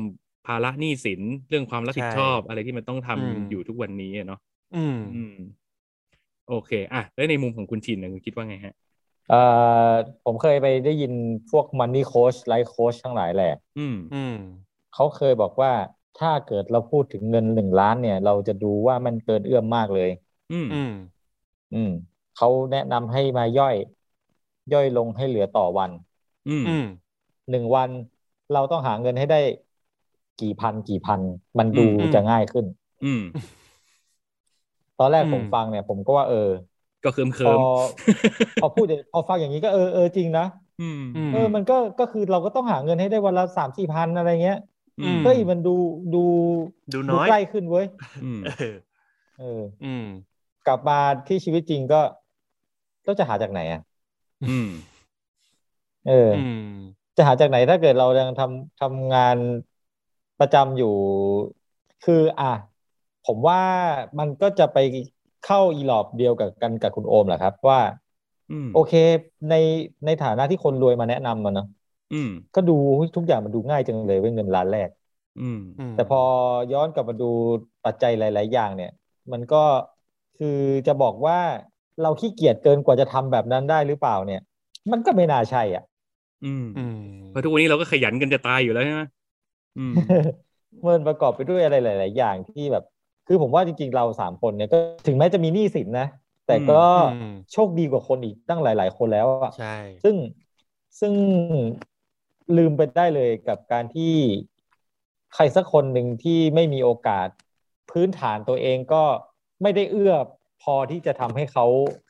[0.45, 4.39] ภาระหนี้สินเรื่องความรับผิดใช่ชอบ อะไรที่มันต้องทำอืมอยู่ทุกวันนี้อะเนาะ
[4.73, 5.33] อืมอืม
[6.47, 8.73] โอเคอะแล้วในมุมของคุณชินนะคุณคิดว่าไงฮะ
[9.27, 9.35] เอ่อ
[10.23, 11.11] ผมเคยไปได้ยิน
[11.49, 14.31] พวก Money Coach Life Coach ทั้งหลายแหละ อืมอืม
[14.91, 15.71] เขาเคยบอกว่า
[16.15, 20.09] ถ้าเกิดเราพูดถึงเงินหนึ่งล้านเนี่ย เราจะดูว่ามันเกินเอื้อมมากเลย
[20.51, 20.89] อืม อืม
[21.73, 21.89] อืม
[22.33, 23.75] เขาแนะนำให้มาย่อย
[24.73, 25.91] ย่อยลงให้เหลือต่อวัน
[26.47, 26.83] อืม อืม
[27.49, 27.89] หนึ่งวัน
[28.53, 29.39] เราต้องหาเงินให้ได้
[30.41, 31.19] กี่พันกี่พัน
[31.59, 32.65] มันดูอืม จะง่ายขึ้น
[33.05, 33.21] อืม
[34.97, 36.49] ตอนแรกอืม ผมฟังเนี่ย ผมก็ว่าเออ
[37.03, 37.59] ก็เคิมพเคิอม
[38.61, 40.43] พอพูดอย่างพอฟังอย่างนี้ก็เออเออจริงนะ
[40.79, 44.70] อืม อืม เออ มันก็ ก็คือเราก็ต้องหาเงินให้ได้วันละสามสี่พันอะไรเงี้ยอืม
[45.25, 45.75] เฮ้ยมันดู
[46.15, 46.23] ดู
[46.93, 47.85] ดูน้อยใกล้ขึ้นเว้ย
[48.23, 48.75] อืมเออ
[49.39, 50.05] เออ อืม
[50.67, 52.01] กลับมาที่ชีวิตจริงก็
[53.03, 53.81] เราจะหาจากไหนอะ
[54.49, 54.69] อืม
[56.07, 56.73] เออออืม
[57.17, 59.37] จะหาจากไหนถ้าเกิดเรายังทำทำงาน
[60.39, 60.93] ประจำอยู่
[62.05, 62.53] คือ อะ
[63.27, 63.61] ผมว่า
[64.19, 64.77] มันก็จะไป
[65.45, 67.79] เข้าอีหลอบเดียวกับกันกับคุณโอมแหละครับ ว่า
[68.51, 68.93] อืมโอเค
[69.49, 69.55] ใน
[70.05, 71.80] ในฐานะที่คนรวยมาแนะนำมาเนาะอืม
[72.55, 72.71] ก็ดู
[73.15, 74.89] ทุกอย่างมันดูง่ายจังเลยเว้ยเงินล้านแรก
[75.39, 75.59] อืม
[75.93, 76.21] แต่พอ
[76.73, 77.25] ย้อนกลับมาดู
[77.85, 78.91] ปัจจัยหลาย ๆ อย่างเนี่ย
[79.31, 79.63] มันก็
[80.37, 81.39] คือจะบอกว่า
[82.01, 84.41] เราขี้เกียจเกินกว่าจะทำแบบนั้นได้หรือเปล่าเนี่ย
[84.91, 85.83] มันก็ไม่น่าใช่อะ
[86.43, 86.95] อืมอืม
[87.29, 89.01] เพราะทุกวันนี้เราก็ขยันกันจะตายอยู่แล้วใช่ไหม
[89.77, 89.97] อืม
[90.87, 92.83] มันประกอบไปด้วยอะไรหลาย ๆ อย่างที่แบบ
[93.27, 96.07] คือผมว่าจริง ๆ เราสามคนเนี่ยก็ถึงแม้จะมีหนี้สินนะ
[96.47, 99.67] แต่ก็อืมโชคดีกว่าคนอีกตั้งหลาย ๆ คนแล้วอะใช่
[100.03, 100.15] ซึ่ง
[100.99, 101.13] ซึ่ง
[102.57, 104.15] ลืมไปได้เลยกับการที่
[105.35, 107.27] ใครสักคนหนึ่งที่ไม่มีโอกาส
[107.91, 109.03] พื้นฐานตัวเองก็
[109.61, 110.13] ไม่ได้เอื้อ
[110.61, 111.65] พอที่จะทำให้เขา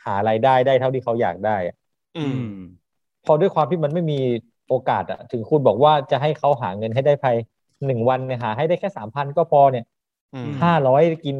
[0.05, 1.75] หารายได้ได้เท่าที่เขาอยากได้อะ
[2.17, 2.47] อือืมม
[3.25, 4.19] พอด้วยความที่มันไม่มี
[4.67, 7.35] โอกาสอะถึงคุณบอกว่าจะให้เขาหาเงินให้ได้ภาย
[7.85, 9.85] หนึ่งวันเนี่ยหา ให้ได้แค่สามพันก็พอเนี่ย
[10.33, 11.37] อืมห้าร้อยกิน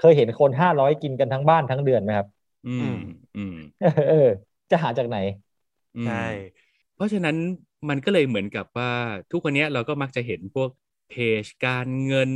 [0.00, 2.26] เคยเห็นคนห้าร้อยกินกันทั้งบ้านทั้งเดือนไหมครับ
[2.66, 2.94] อืม
[3.36, 3.54] อืม
[4.08, 4.28] เออ
[4.70, 5.18] จะหาจากไหน
[5.96, 6.14] อืมใช่
[6.94, 7.36] เพราะฉะนั้น
[7.88, 8.92] มันก็เลยเหมือนกับว่า
[9.30, 10.70] ทุกวันนี้เราก็มักจะเห็นพวก
[11.08, 12.30] เพจการเงิน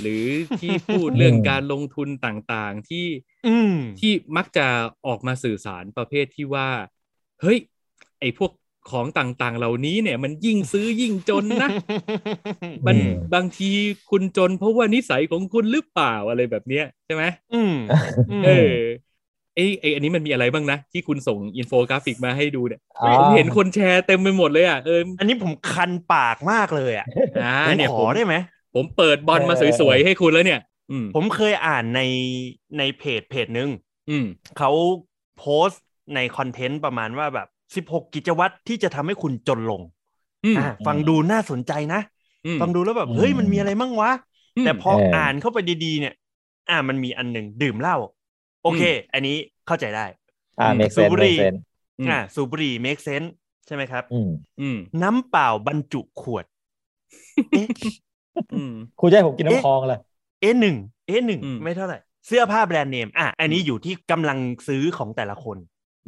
[0.00, 0.24] หรือ
[0.60, 3.06] ที่พูดเรื่องการลงทุนต่างๆ ที่
[3.44, 4.66] อืมที่มักจะ
[5.06, 6.68] ออกมาสื่อสารประเภทที่ว่า
[7.40, 7.58] เฮ้ย
[8.20, 8.52] ไอ้พวก
[8.90, 11.70] ของต่างๆ เหล่านี้เนี่ย มันยิ่งซื้อยิ่งจนนะ
[12.86, 13.70] มันอืมบางที
[14.10, 17.72] คุณจนเพราะว่านิสัยของคุณหรือเปล่าอะไรแบบเนี้ยใช่ไหมอืม
[18.42, 18.48] เออ
[19.56, 27.06] ไอ้ไอ้อันนี้มันมีอะไรบ้างนะ ที่คุณส่งอินโฟกราฟิกมาให้ดูเนี่ยอ๋อผมเห็นคนแชร์เต็มไปหมดเลยอะเอออันนี้ผมคันปากมากเลยอะ
[27.42, 28.34] อ่าผมเนี่ยขผอมได้ไหม
[28.74, 32.00] ผมเปิดบอลมาสวยๆให้คุณแล้วเนี่ยอืมผมเคยอ่านใน
[32.78, 33.70] ในเพจเพจหนึ่ง
[34.08, 34.26] อืม
[34.58, 34.70] เขา
[35.38, 35.82] โพสต์
[36.14, 39.82] ใน content ประมาณว่าแบบสิบหกกิจวัตรที่จะทำให้คุณจนลง
[40.44, 42.00] อืมอะฟังดูน่าสนใจนะ
[42.44, 44.10] อืมฟังดูแล้วแบบอืมเฮ้ยมันมีอะไรมั่งวะ
[44.56, 46.14] อืมแต่พอเอออ่อ่านเข้าไปดีๆเนี่ย
[46.70, 47.96] อ่ามันมีอันหนึ่งดื่มเหล้า
[48.66, 48.82] โอเค
[49.14, 50.06] อันนี้เข้าใจได้
[50.60, 51.58] อ่าอืม make สูบ sense บุหรี่ make sense
[52.00, 53.28] อืมอ่าสูบบุหรี่ make sense
[53.66, 56.44] ใช่ไหมครับ อืมอืมน้ำเปล่าบรรจุขวด
[57.52, 57.66] เอ๊ะ
[58.54, 59.98] อืมคุณจะให้ผมกินเอ๊ะน้ำคลองเลย
[60.40, 60.76] เอ๊ะหนึ่ง
[61.06, 65.58] เอ๊ะหนึ่งอืมไม่เท่าไหร่เสื้อผ้าแบรนด์เนมอะอันนี้อยู่ที่กำลังซื้อของแต่ละคน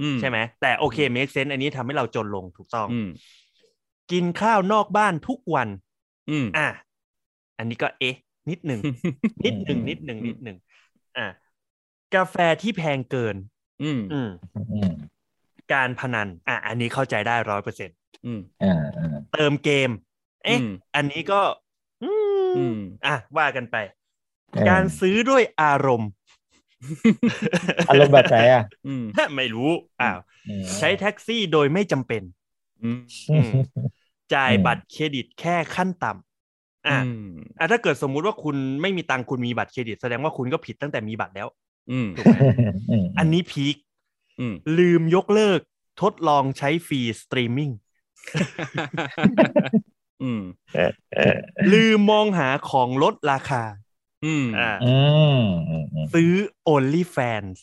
[0.00, 3.08] อืมใช่ไหมแต่โอเค make sense อันนี้ทำให้เราจนลงถูกต้องอืม
[4.12, 5.68] กินข้าวนอกบ้านทุกวัน
[6.30, 6.68] อืมอะ
[7.58, 8.16] อันนี้ก็เอ๊ะ
[8.50, 8.80] นิดหนึ่ง
[9.44, 10.56] นิดหนึ่งนิดหนึ่งอืมนิดหนึ่ง
[11.16, 11.26] อะ
[12.14, 13.36] กาแฟที่แพงเกิน
[13.82, 14.92] อืมอืมอืม
[15.72, 17.90] การพนัน อะ อันนี้เข้าใจได้ร้อยเปอร์เซ็น
[18.26, 19.90] อืมอ่าอ่าเติมเกม
[20.44, 21.40] เอ๊ะอืมอันนี้ก็
[22.02, 22.10] อื
[22.52, 23.76] มอืมอะ ว่ากันไป
[24.52, 26.10] เออการซื้อด้วยอารมณ์
[27.88, 29.04] อารมณ์แบบไหนอะอืม
[29.36, 29.70] ไม่รู้
[30.02, 30.18] อ้าว
[30.48, 32.22] อืมใช้แท็กซี่โดยไม่จำเป็น
[32.82, 32.98] อืม
[33.30, 33.50] อืม
[34.34, 37.24] จ่ายอืมบัตรเครดิตแค่ขั้นต่ำอะอืม
[37.58, 41.67] อะถ้าเกิดสมมุติว่าคุณไม่มีตังค์คุณมีบัตรเครดิต แสดงว่าคุณก็ผิดตั้งแต่มีบัตรแล้วอืม
[42.16, 42.36] ถูกไหม
[42.90, 43.76] อืมอันนี้ peak
[44.40, 45.60] อืมลืมยกเลิก
[46.02, 47.70] ทดลองใช้ฟรีสตรีมมิ่ง
[50.22, 50.42] อืม
[51.72, 53.62] ลืมมองหาของลดราคา
[54.24, 54.94] อืมอ่าอื
[55.40, 56.32] มอืมอืมซื้อ
[56.68, 57.58] OnlyFans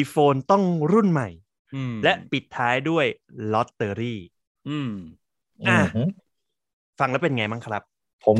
[0.00, 1.28] iPhone ต้องรุ่นใหม่
[1.74, 3.04] อืมและปิดท้ายด้วย
[3.52, 4.20] ลอตเตอรี่
[4.68, 4.90] อืม
[5.68, 6.08] อะอืม
[7.00, 7.82] ฟังแล้วเป็นไงบ้างครับ
[8.26, 8.38] ผม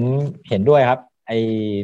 [0.49, 0.99] เห็นด้วยครับ
[1.31, 1.37] ไอ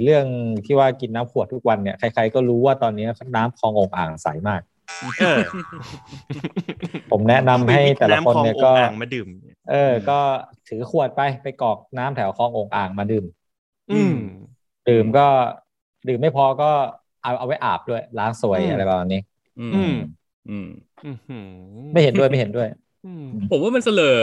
[0.02, 0.26] เรื่อง
[0.66, 3.06] ที่ว่ากินน้ำขวดทุกวันเนี่ยใคร ๆ ก็รู้ว่าตอนนี้
[3.36, 4.60] น้ำคลององอ่างใสมาก
[5.20, 5.40] เออ
[7.10, 9.28] ผมแนะนำให้แต่ละคนเนี่ยำก็องอ่างมาดื่ม
[9.70, 10.18] เออ ก็
[10.68, 13.24] ถือขวดไปไปกรอกน้ำแถวคลององอ่างมาดื่ม
[13.92, 14.14] อืม
[14.88, 15.26] ดื่มก็
[16.08, 16.70] ดื่มไม่พอก็
[17.22, 19.20] เอาเอาไว้อาบด้วยล้างสวยอืมอะไรประมาณนี้
[19.60, 19.96] อืม อืม
[20.48, 20.68] อืม
[21.04, 21.48] อื้อหือ
[21.92, 22.68] ไม่เห็นด้วยไม่เห็นด้วย
[23.06, 24.16] อืมผมว่ามันเสลอ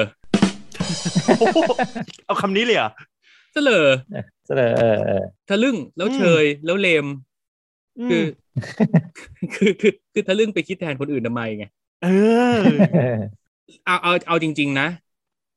[1.25, 1.59] โอ้โห
[2.25, 2.89] เอาคำนี้เลยเหรอ
[3.54, 3.88] เสลอ
[4.45, 5.16] เสนอเออเออ
[5.47, 7.06] ทะลึ่งแล้วอืมเชยแล้วเลม
[8.08, 8.24] คือ
[9.56, 11.66] คือคือคือทะลึ่งไปคิดแทนคนอื่นทำไมไง
[12.01, 12.60] เออ
[13.84, 14.86] เอาเอาเอาจริง ๆ นะ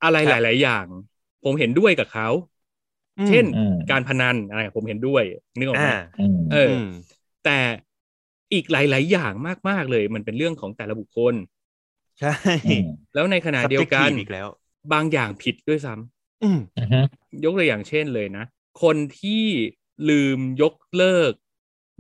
[0.02, 0.86] อะไรคหรับลาย ๆ อย่าง
[1.42, 2.26] ผมเห็นด้วยกับเขา
[3.18, 5.22] อืมเช่นอืมการพนันอะไรผมเห็นด้วย
[5.58, 5.88] นึกออกไหมอ่า
[6.18, 7.50] อืมเออมแต่
[8.52, 9.32] อีกหลาย ๆ อย่าง
[9.68, 11.34] มาก ๆ เลย มันเป็นเรื่องของแต่ละบุคคล
[12.18, 12.28] ใช่
[12.64, 12.82] อืม
[13.14, 14.48] แล้วในขณะเดียวกัน Subjective อีกแล้ว
[14.92, 16.15] บางอย่างผิดด้วยซ้ำอืมอือฮึ
[17.44, 18.44] ยกตัวอย่างเช่นเลยนะ
[18.82, 19.44] คนที่
[20.08, 21.32] ลืมยกเลิก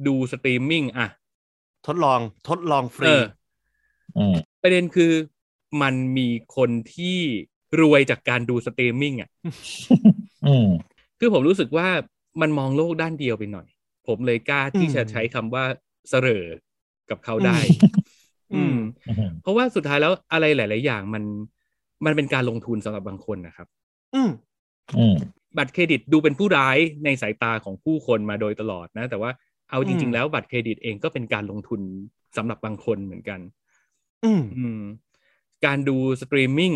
[0.06, 1.08] ดูสตรีมมิ่งอะ
[1.86, 3.22] ทดลองทดลองฟรีเออ
[4.16, 5.12] อืมประเด็นคือ
[5.82, 7.18] มันมีคนที่
[7.80, 9.30] รวยจากการดูสตรีมมิ่งอะ
[10.46, 10.68] อืม
[11.18, 11.88] คือผมรู้สึกว่า
[12.40, 13.66] มันมองโลกด้านเดียวไปหน่อย
[14.06, 15.64] ผมเลยกล้าที่อืมจะใช้คำว่า
[16.08, 16.46] เสร่อ
[17.10, 17.58] กับเขาได้
[18.54, 18.76] อืม
[19.08, 21.24] อืม เพราะว่าสุดท้ายแล้วอะไรหลาย ๆ อย่างมัน
[22.04, 23.68] มันเป็นการลงทุนสำหรับบางคนนะครับ
[24.14, 24.30] อืม
[24.96, 25.16] อืม
[25.58, 29.30] บัตรเครดิตดูเป็นผู้ร้ายในสายตาของผู้คนมาโดยตลอดนะ แต่ว่า
[29.70, 31.80] เอาจริงๆอืมแล้วบัตรเครดิตเองก็เป็นการลงทุน
[32.36, 33.40] สำหรับบางคนเหมือนกัน
[34.22, 34.80] อืมอืม
[35.66, 36.72] การดูสตรีมมิ่ง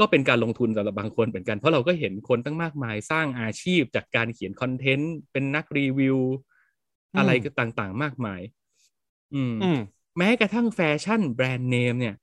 [0.00, 6.18] ก็เป็นการลงทุนสำหรับบางคนเหมือนกันเพราะเราก็เห็นคนตั้งมากมายสร้างอาชีพจากการเขียนคอนเทนต์เป็นนักรีวิว
[7.14, 8.40] อืมอะไรก็ต่างๆ มากมาย
[9.34, 9.76] อืมอืม
[10.18, 12.14] แม้กระทั่งแฟชั่นแบรนด์เนมเนี่ย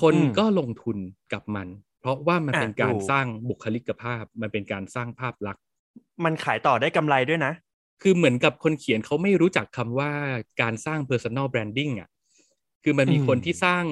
[0.00, 0.98] คนอืมก็ลงทุน
[1.32, 5.64] กับมันเพ ราะว่ามันอะเป็นการถูกสร้างบุคลิกภาพ มันเป็นการสร้างภาพลักษณ์
[6.24, 7.52] มันขายต่อได้กำไรด้วยนะ
[8.02, 10.10] คือเหมือนกับคนเขียนเขาไม่รู้จักคำว่า
[10.62, 12.08] การสร้าง personal branding อะ
[12.84, 13.84] คือมันมีอืมคนที่สร้าง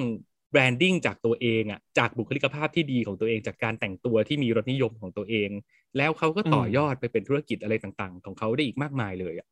[0.53, 5.49] branding จากตัวเองอะ จากบุคลิกภาพที่ดีของตัวเอง จากการแต่งตัวที่มีรสนิยมของตัวเอง
[5.97, 9.47] แล้วเขาก็ต่อยอดไปเป็นธุรกิจอะไรต่างๆ ของเขาได้อีกมากมายเลยอะ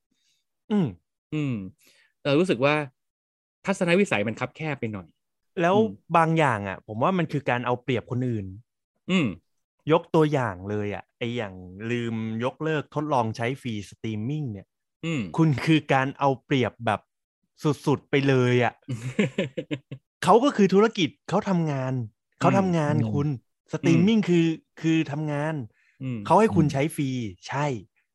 [0.72, 0.88] อืม
[1.34, 1.54] อืม
[2.24, 2.76] เรารู้สึกว่า
[3.66, 5.08] ทัศนวิสัยมันคับแคบไปหน่อย
[5.62, 8.46] แล้วอืมบางอย่างอะ ผมว่ามันคือการเอาเปรียบคนอื่น
[9.10, 9.28] อืม
[9.92, 11.54] ยกตัวอย่างเลยอะไออย่าง
[11.92, 14.68] ลืมยกเลิกทดลองใช้ฟรีสตรีมมิ่งเนี่ย
[15.04, 17.00] อืมคุณคือการเอาเปรียบแบบ
[17.88, 18.74] สุดๆไปเลยอะ
[20.24, 21.94] เขาก็คือธุรกิจเขาทำงาน
[22.40, 23.28] เขาทำงานอืมคุณ
[23.74, 24.48] สตรีมมิ่งคือ
[24.82, 25.56] คือทำงาน
[26.02, 27.10] อืมเขาให้คุณอืมใช้ฟรี
[27.48, 27.66] ใช่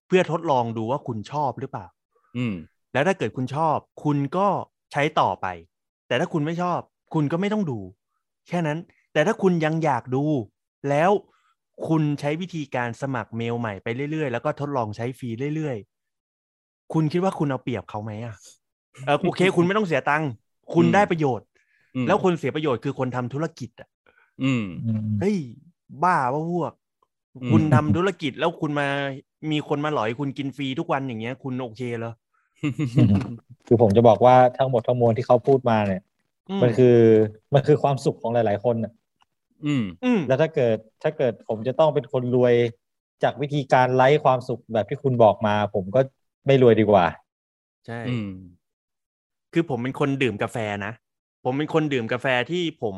[0.06, 1.86] เพื่อทดลองดูว่าคุณชอบหรือเปล่า
[2.36, 2.54] อืม
[2.92, 4.48] แล้วถ้าเกิดคุณชอบ คุณก็
[4.92, 5.46] ใช้ต่อไป
[6.06, 6.80] แต่ถ้าคุณไม่ชอบ
[7.14, 7.78] คุณก็ไม่ต้องดู
[8.48, 8.78] แค่นั้น
[9.12, 10.24] แต่ถ้าคุณยังอยากดู
[10.88, 11.10] แล้ว
[11.88, 18.34] คุณใช้วิธีการสมัครเมลใหม่ไปเรื่อยๆ แล้วก็ทดลองใช้ฟรีเรื่อยๆ คุณคิดว่าคุณเอาเปรียบเขาไหมอะ
[19.06, 20.30] เออโอเค คุณไม่ต้องเสียตังค์
[20.74, 21.46] คุณอืมได้ประโยชน์
[21.94, 23.88] อืมแล้วคนเสียประโยชน์คือคนทำธุรกิจอะ
[24.42, 25.36] อืมอืมเฮ้ย
[26.02, 26.72] บ้าว่าพวก
[27.42, 28.88] อืมคุณทำธุรกิจแล้วคุณมา
[29.50, 32.12] มีคนมาหลอยคุณกินฟรีทุกวันอย่างเงี้ย คุณโอเคเหรอ
[33.66, 36.02] คือผมจะบอกว่าทั้งหมดทั้งมวลที่เขาพูดมาเนี่ย
[36.62, 36.96] มันคือ
[37.54, 38.92] มันคือความสุขของหลาย ๆ คนน่ะ
[39.66, 42.54] อืมอืมแล้วถ้าเกิดถ้าเกิดผมจะต้องเป็นคนรวย
[43.22, 46.00] จากวิธีการไล่ความสุขแบบที่คุณบอกมา ผมก็
[46.46, 47.06] ไม่รวยดีกว่า
[47.86, 48.28] ใช่อืม
[49.52, 50.92] คือผมเป็นคนดื่มกาแฟนะ
[51.44, 52.96] ผมเป็นคนดื่มกาแฟที่ผม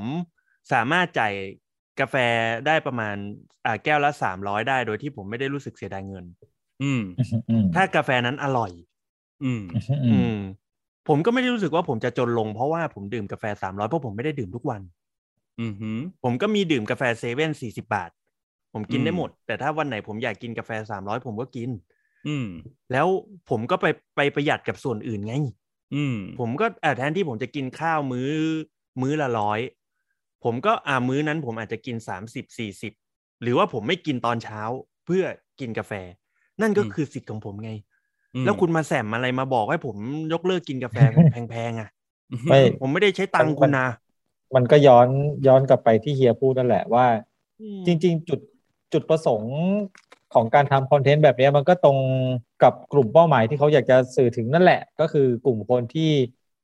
[0.73, 1.35] สามารถจ่าย
[2.01, 2.17] กาแฟ
[2.67, 3.17] ได้ประมาณ
[3.67, 6.25] อ่าแก้วละสามร้อยได้โดยที่ผมไม่ได้รู้สึกเสียดายเงิน
[6.83, 7.03] อืม
[7.51, 8.73] อืมถ้ากาแฟนั้นอร่อย
[9.45, 9.63] อืม
[10.05, 10.37] อือืมม
[11.09, 14.83] ผมก็ไม่ได้รู้สึกว่าผมจะจนลงเพราะว่าผมดื่มกาแฟสามร้อยเพราะผมไม่ได้ดื่มทุกวัน
[15.59, 18.11] อืมหืมผมก็มีดื่มกาแฟเซเว่นสี่สิบาท
[18.73, 21.71] ผมกินอืมได้หมด แต่ถ้าวันไหนผมอยากกินกาแฟสามร้อยผมก็กิน
[22.27, 22.47] อืม
[22.93, 23.07] แล้ว
[23.51, 23.87] ผมก็ไป
[24.17, 25.35] ไปประหยัดกับส่วนอื่นไง
[25.93, 28.31] อืมผมก็อ่าแทนที่ผมจะกินข้าวมื้อ
[29.01, 29.61] มื้อละร้อย
[30.45, 32.93] ผมก็อ่ามื้อนั้นผมอาจจะกินสามสิบสี่สิบ
[33.43, 34.63] หรือว่าผมไม่กินตอนเช้า
[35.05, 35.25] เพื่อ
[35.61, 35.93] กินกาแฟ
[36.61, 37.90] นั่นก็อืมคือสิทธิ์ของผมไงอืม
[38.45, 39.97] แล้วคุณมาแสมอะไรมาบอกให้ผม
[40.33, 40.97] ยกเลิกกินกาแฟ
[41.51, 41.89] แพงๆอะ
[42.49, 43.87] ไม่ผมไม่ได้ใช้ตังค์คุณนะ
[44.55, 45.09] มันก็ย้อน
[45.47, 47.07] ย้อนกลับไปที่เฮียพูดนั่นแหละว่า
[47.87, 48.41] จริง ๆ จุด
[48.93, 49.55] จุดประสงค์
[50.35, 51.99] ของการทำคอนเทนต์แบบเนี้ยมันก็ตรง
[52.63, 56.11] กับกลุ่มเป้าหมายที่เขาอยากจะสื่อถึงนั่นแหละ ก็คือกลุ่มคนที่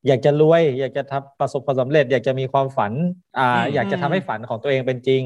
[0.06, 2.92] อยากจะรวย อยากจะทำประสบความสำเร็จ อยากจะมีความฝัน
[3.38, 5.22] อ่าอืมอยากจะทำให้ฝันของตัวเองเป็นจริง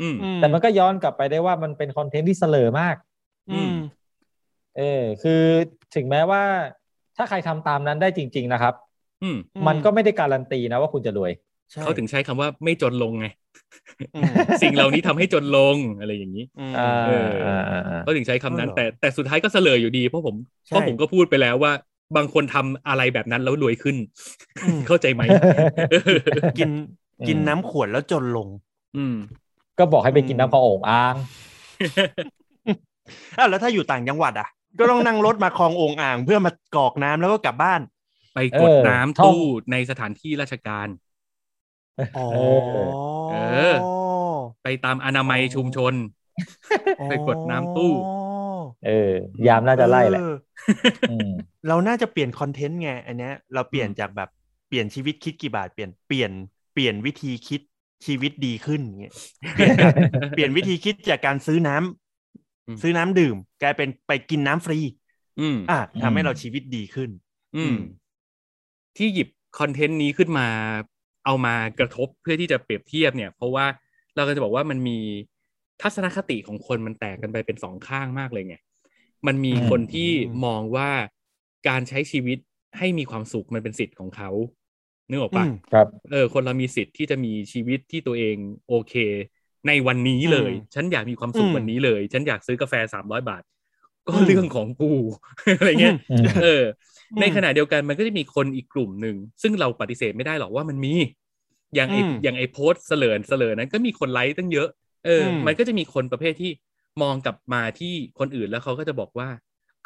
[0.00, 2.96] อืมอืมแต่มันก็ย้อนกลับไปได้ว่ามันเป็นคอนเทนต์ที่เสลอมาก
[3.50, 3.72] อืม
[4.76, 5.42] เออคือ
[5.94, 6.42] ถึงแม้ว่า
[7.16, 8.74] ถ้าใครทำตามนั้นได้จริง ๆ นะครับ
[9.22, 11.32] อืมอืมมันก็ไม่ได้การันตีนะว่าคุณจะรวย
[11.70, 13.26] ใช่เขาถึงใช้คำว่าไม่จนลงไง
[14.16, 14.32] อืม
[14.62, 20.36] สิ่งเหล่านี้ทำให้จนลงอะไรอย่างนี้อืมอ่าเอออ่าอ่าอ่าเขาถึงใช้คำนั้นอ๋อเหรอแต่แต่สุดท้ายก็เสลยอยู่ดีเพราะผม
[20.66, 21.72] ใช่เพราะผมก็พูดไปแล้วว่า
[22.16, 23.96] บางคนทำอะไรแบบนั้นแล้วรวยขึ้น
[24.64, 25.22] อืมเข้าใจไหม
[26.58, 26.70] กิน
[27.20, 28.48] อืมกินน้ำขวดแล้วจนลง
[28.96, 29.16] อืม
[29.78, 31.16] ก็บอกให้ไปกินน้ำพอโอ่งอ่าง
[33.38, 34.48] อ้าวแล้วถ้าอยู่ต่างจังหวัดอะ
[34.78, 37.80] ก็ต้องนั่งรถมาคลองโองอ่าง เพื่อมากรอกน้ำแล้วก็กลับบ้าน
[38.34, 39.40] ไปกดน้ำตู้
[39.70, 40.88] ในสถานที่ราชการ
[42.14, 42.36] อ๋อเออ
[43.26, 43.34] เออ
[44.62, 45.94] ไปตามอนามัยชุมชน
[47.06, 47.92] ไปกดน้ำตู้
[48.82, 48.90] เออ
[49.46, 50.34] ยามน่าจะไล่แหละเออ
[51.08, 51.30] อืม
[51.68, 54.28] เราน่าจะเปลี่ยนคอนเทนต์ไงอันเนี้ย เราเปลี่ยนอืมจากแบบ
[54.68, 56.32] เปลี่ยนชีวิตคิดกี่บาทเปลี่ยนเปลี่ยน
[56.72, 57.60] เปลี่ยนวิธีคิด
[58.06, 59.14] ชีวิตดีขึ้นเงี้ย
[59.54, 59.92] เปลี่ยนจาก
[60.32, 61.99] เปลี่ยนวิธีคิดจากการซื้อน้ำอืม
[62.80, 64.78] ซื้อน้ำดื่ม กลายเป็นไปกินน้ำฟรี
[65.38, 67.10] อืมอะทำให้อืมเราชีวิตดีขึ้น
[67.54, 67.76] อือืมม
[68.96, 70.48] ที่หยิบคอนเทนต์นี้ขึ้นมา
[71.24, 73.66] เอามากระทบเพื่อที่จะเปรียบเทียบเนี่ย เพราะว่า
[74.14, 74.98] เราก็จะบอกว่ามันมี
[75.82, 78.56] ทัศนคติของคนมันแตกกันไปเป็นสองข้างมากเลยไง
[79.26, 80.10] มันมีอืมคนที่
[80.44, 80.90] มองว่า
[81.68, 82.38] การใช้ชีวิต
[82.78, 84.30] ให้มีความสุขมันเป็นสิทธิ์ของเขา
[85.10, 88.36] นึกออกปะอืมครับ เออ คนเรามีสิทธิ์ที่จะมีชีวิตที่ตัวเอง
[88.68, 88.94] โอเค
[89.66, 93.42] ในวันนี้เลยอืมฉันอยากมีความสุขอืมวันนี้เลย ฉันอยากซื้อกาแฟสามร้อยบาท
[94.08, 94.92] ก็อืมเรื่องของกู
[95.58, 96.62] อะไรเงี้ยอืมเออ
[97.12, 100.94] อืมในขณะเดียวกันมันก็จะมีคนอีกกลุ่มหนึ่ง ซึ่งเราปฏิเสธไม่ได้หรอกว่ามันมี
[101.74, 104.68] อย่างไออืมอย่างไอโพสต์เสลินเสลินนั้นก็มีคนไลค์ตั้งเยอะ
[105.06, 106.50] เอออมมันก็จะมีคนประเภทที่
[107.02, 109.28] มองกลับมาที่คนอื่นแล้วเขาก็จะบอกว่า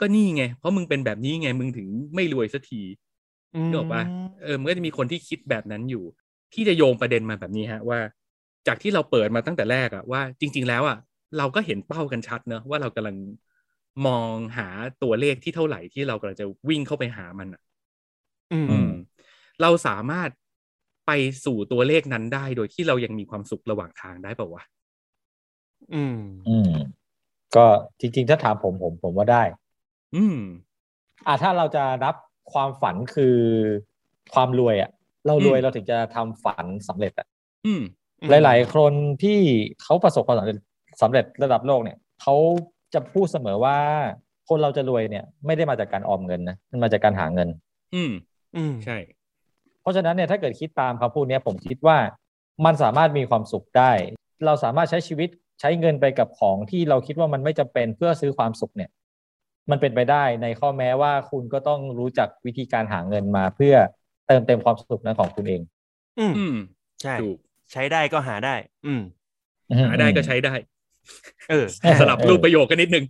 [0.00, 2.82] ก็นี่ไง เพราะมึงเป็นแบบนี้ไงมึงถึงไม่รวยสักที
[3.68, 4.02] นึกออกปะ
[4.44, 6.04] เออมันก็จะมีคนที่คิดแบบนั้นอยู่
[6.54, 7.98] ที่จะโยงประเด็นมาแบบนี้ฮะว่า
[8.66, 10.98] จากที่เราเปิดมาตั้งแต่แรกอะว่าจริง ๆ แล้วอะ
[11.38, 13.16] เราก็เห็นเป้ากันชัดเนอะว่าเรากำลัง
[14.06, 14.68] มองหา
[15.02, 17.62] ตัวเลขที่เท่าไหร่ที่เรากำลังจะวิ่งเข้าไปหามันอะ
[18.52, 18.88] อืมอืม
[19.62, 20.30] เราสามารถ
[21.06, 21.10] ไป
[21.44, 24.64] สู่ตัวเลขนั้นได้โดยที่เรายังมีความสุขระหว่างทางได้เปล่าวะ
[25.92, 26.14] อืม
[26.48, 26.70] อืม
[27.56, 27.66] ก็
[28.00, 29.42] จริง ๆ ถ้าถามผมผมผมว่าได้
[30.14, 30.36] อืม
[31.26, 32.14] อะถ้าเราจะรับ
[32.52, 33.38] ความฝันคือ
[34.34, 34.90] ความรวยอะ
[35.26, 37.26] เรารวยอืมเราถึงจะทำฝันสำเร็จอะ
[37.66, 37.82] อืม
[38.30, 39.38] หลาย ๆ คนที่
[39.82, 40.58] เขาประสบความสำเร็จ
[41.02, 42.34] สำเร็จระดับโลกเนี่ยเขา
[42.94, 43.78] จะพูดเสมอว่า
[44.48, 47.48] คนเราจะรวยเนี่ย ไม่ได้มาจากการออมเงินนะมันมาจากการหาเงิน
[47.94, 48.12] อืม
[48.56, 48.96] อืมใช่
[49.80, 51.98] เพราะฉะนั้นเนี่ยถ้าเกิดคิดตามคำพูดเนี้ยผมคิดว่า
[52.64, 53.92] มันสามารถมีความสุขได้
[54.46, 55.28] เราสามารถใช้ชีวิต
[55.60, 58.90] ใช้เงินไปกับของที่เราคิดว่ามันไม่จำเป็นเพื่อซื้อความสุขเนี่ย
[59.70, 63.74] มันเป็นไปได้ในข้อแม้ว่าคุณก็ต้องรู้จักวิธีการหาเงินมาเพื่อ
[64.26, 65.60] เติมเต็มความสุขนั้นของคุณเอง
[66.18, 66.56] อืมอืม
[67.02, 67.38] ใช่ถูก
[67.74, 68.54] ใช้ได้ก็หาได้
[68.86, 69.02] อืม
[69.88, 70.54] หาได้ก็ใช้ได้
[71.50, 71.66] เออ
[72.00, 73.04] สลับรูปประโยคกันนิดนึง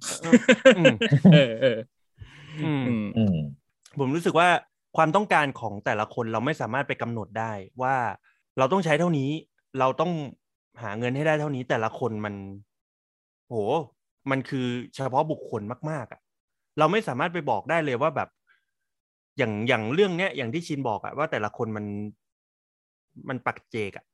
[0.77, 0.95] อืม
[1.35, 1.79] เออเออ
[2.65, 3.37] อืมอืมอืม
[3.99, 4.49] ผมรู้สึกว่า
[4.97, 7.53] ความต้องการของแต่ละคนเราไม่สามารถไปกำหนดได้
[7.83, 7.97] ว่า
[8.59, 9.31] เราต้องใช้เท่านี้
[9.79, 10.13] เราต้อง
[10.83, 12.35] หาเงินให้ได้เท่านี้ แต่ละคนมัน
[13.49, 13.57] โห
[14.31, 16.21] มันคือเฉพาะบุคคลมาก ๆอะ่ะ
[16.79, 18.29] เราไม่สามารถไปบอกได้เลยว่าแบบ
[19.39, 21.87] อย่างอย่างเรื่องเนี้ยอย่างที่ชินบอกอะว่าแต่ละคนมัน
[23.29, 24.14] มันปักเจกอะอื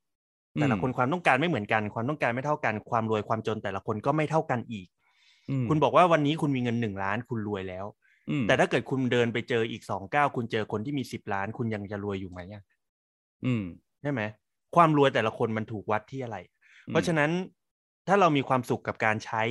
[0.59, 4.87] แต่ละคนความต้องการไม่เหมือนกัน ความต้องการไม่เท่ากันความรวยความจนแต่ละคนก็ไม่เท่ากันอีก
[5.49, 7.85] อืมคุณบอกว่าวันนี้คุณมีเงินหนึ่งล้านคุณรวยแล้ว
[8.29, 12.63] อืมแต่ถ้าเกิดคุณเดินไปเจออีกสองเก้าคุณเจอคนที่มีสิบล้าน คุณยังจะรวยอยู่ไหมอะ
[13.45, 13.63] อืม
[14.01, 14.21] ใช่ไหม
[14.75, 16.37] ความรวยแต่ละคนมันถูกวัดที่อะไร
[16.87, 17.31] เพราะฉะนั้น
[18.07, 19.43] ถ้าเรามีความสุขกับการใช้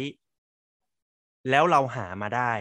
[1.51, 2.53] แล้วเราหามาได้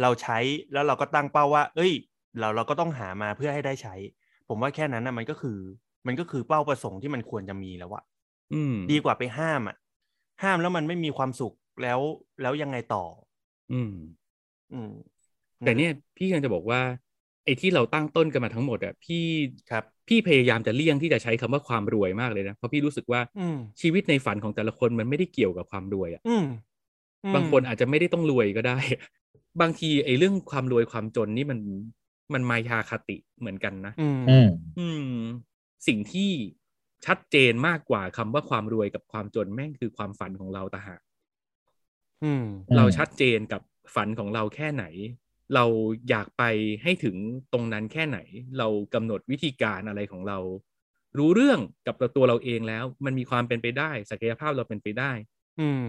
[0.00, 0.38] เราใช้
[0.72, 1.92] แล้วเราก็ตั้งเป้าว่า เอ้ย
[2.38, 3.94] เราเราก็ต้องหามาเพื่อให้ได้ใช้
[4.48, 5.58] ผมว่าแค่นั้นนะมันก็คือ
[6.06, 8.04] มันก็คือเป้าประสงค์ที่มันควรจะมีแล้วอะ
[8.52, 9.76] อืมดีกว่าไปห้ามอะ
[10.42, 12.00] ห้ามแล้วมันไม่มีความสุขแล้ว
[12.42, 13.04] แล้วยังไงต่อ
[13.72, 13.92] อืม
[14.72, 14.90] อืม
[15.58, 16.80] แต่เนี่ยพี่กำลังจะบอกว่า
[17.44, 19.24] ไอ้ที่เราตั้งต้นกันมาทั้งหมดอะพี่
[19.70, 26.44] ครับพี่พยายามจะเลี่ยงที่จะใช้คำว่าความรวยมากเลยนะ เพราะพี่รู้สึกว่าอืมชีวิตในฝันของแต่ละคนมันไม่ได้เกี่ยวกับความรวยอะอืม
[27.24, 28.78] อืมบางคนอาจจะไม่ได้ต้องรวยก็ได้
[29.60, 31.58] บางทีไอ้เรื่องความรวยความจนนี่มัน
[32.34, 34.48] มันมายาคติเหมือนกันนะ อืม อืม
[34.78, 35.06] อืม
[35.86, 36.30] สิ่งที่
[37.06, 41.00] ชัดเจนมากกว่าคำว่าความรวยกับความจนแม่งคือความฝันของเราต่างหาก
[42.22, 43.62] อืมอืมเราชัดเจนกับ
[43.94, 44.84] ฝันของเราแค่ไหน
[45.54, 45.64] เรา
[46.10, 46.42] อยากไป
[46.82, 47.16] ให้ถึง
[47.52, 48.18] ตรงนั้นแค่ไหน
[48.58, 50.38] เรากำหนดวิธีการอะไรของเรา
[51.18, 55.12] รู้เรื่องกับตัวเราเองแล้ว มันมีความเป็นไปได้ ศักยภาพเราเป็นไปได้
[55.58, 55.82] อืม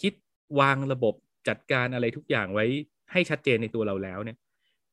[0.00, 0.12] คิด
[0.60, 1.14] วางระบบ
[1.48, 2.66] จัดการอะไรทุกอย่างไว้
[3.12, 4.38] ให้ชัดเจนในตัวเราแล้วเนี่ย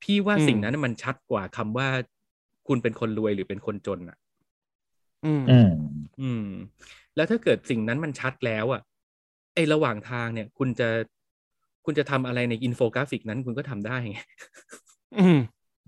[0.01, 1.87] พี่ว่าอืมสิ่งนั้นมันชัดกว่าคำว่า
[2.67, 4.17] คุณเป็นคนรวยหรือเป็นคนจนอะ
[5.25, 5.69] อืมอืม
[6.21, 6.45] อืม
[7.15, 8.81] แล้วถ้าเกิดสิ่งนั้นมันชัดแล้วอะ
[9.55, 10.89] ไอระหว่างทางเนี่ย คุณจะ
[11.85, 14.17] คุณจะทำอะไรในอินโฟกราฟิกนั้นคุณก็ทำได้ไง
[15.19, 15.39] อืม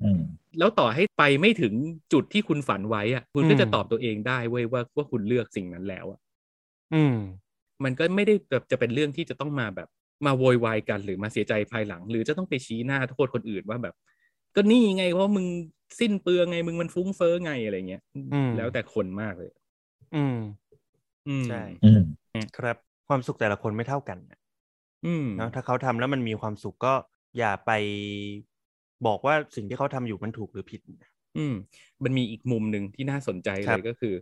[0.02, 0.20] อืม
[0.60, 1.74] แล้วต่อให้ไปไม่ถึง
[2.14, 6.20] จุดที่คุณฝันไว้อะ คุณก็อืมจะตอบตัวเองได้เว้ยว่าว่าคุณเลือกสิ่งนั้นแล้วอะ
[6.94, 7.16] อืม
[7.84, 9.90] มันก็ไม่ได้แบบจะเป็นเรื่องที่จะต้องมาแบบ
[10.26, 13.96] มาโวยวายกันหรือมาเสียใจภายหลัง หรือจะต้องไปชี้หน้าโทษคนอื่นว่าแบบ
[14.56, 15.46] ก็นี่ไงเพราะมึง
[16.00, 19.52] สิ้นเปลืองไงมึงมันฟุ้งเฟ้อไงอะไรเงี้ยอืมแล้วแต่คนมากเลย
[20.16, 20.36] อืม
[21.28, 22.00] อืมใช่อืม
[22.58, 22.78] ครับ
[23.08, 24.40] ความสุขแต่ละคนไม่เท่ากันนะ
[25.06, 26.94] อืมเนาะถ้าเขาทำแล้วมันมีความสุขก็
[27.38, 27.72] อย่าไป
[29.08, 30.82] บอกว่าสิ่งที่เขาทำอยู่มันถูกหรือผิด
[31.38, 31.54] อืม
[32.04, 34.14] มันมีอีกมุมหนึ่งที่น่าสนใจครัเลบยก็คือ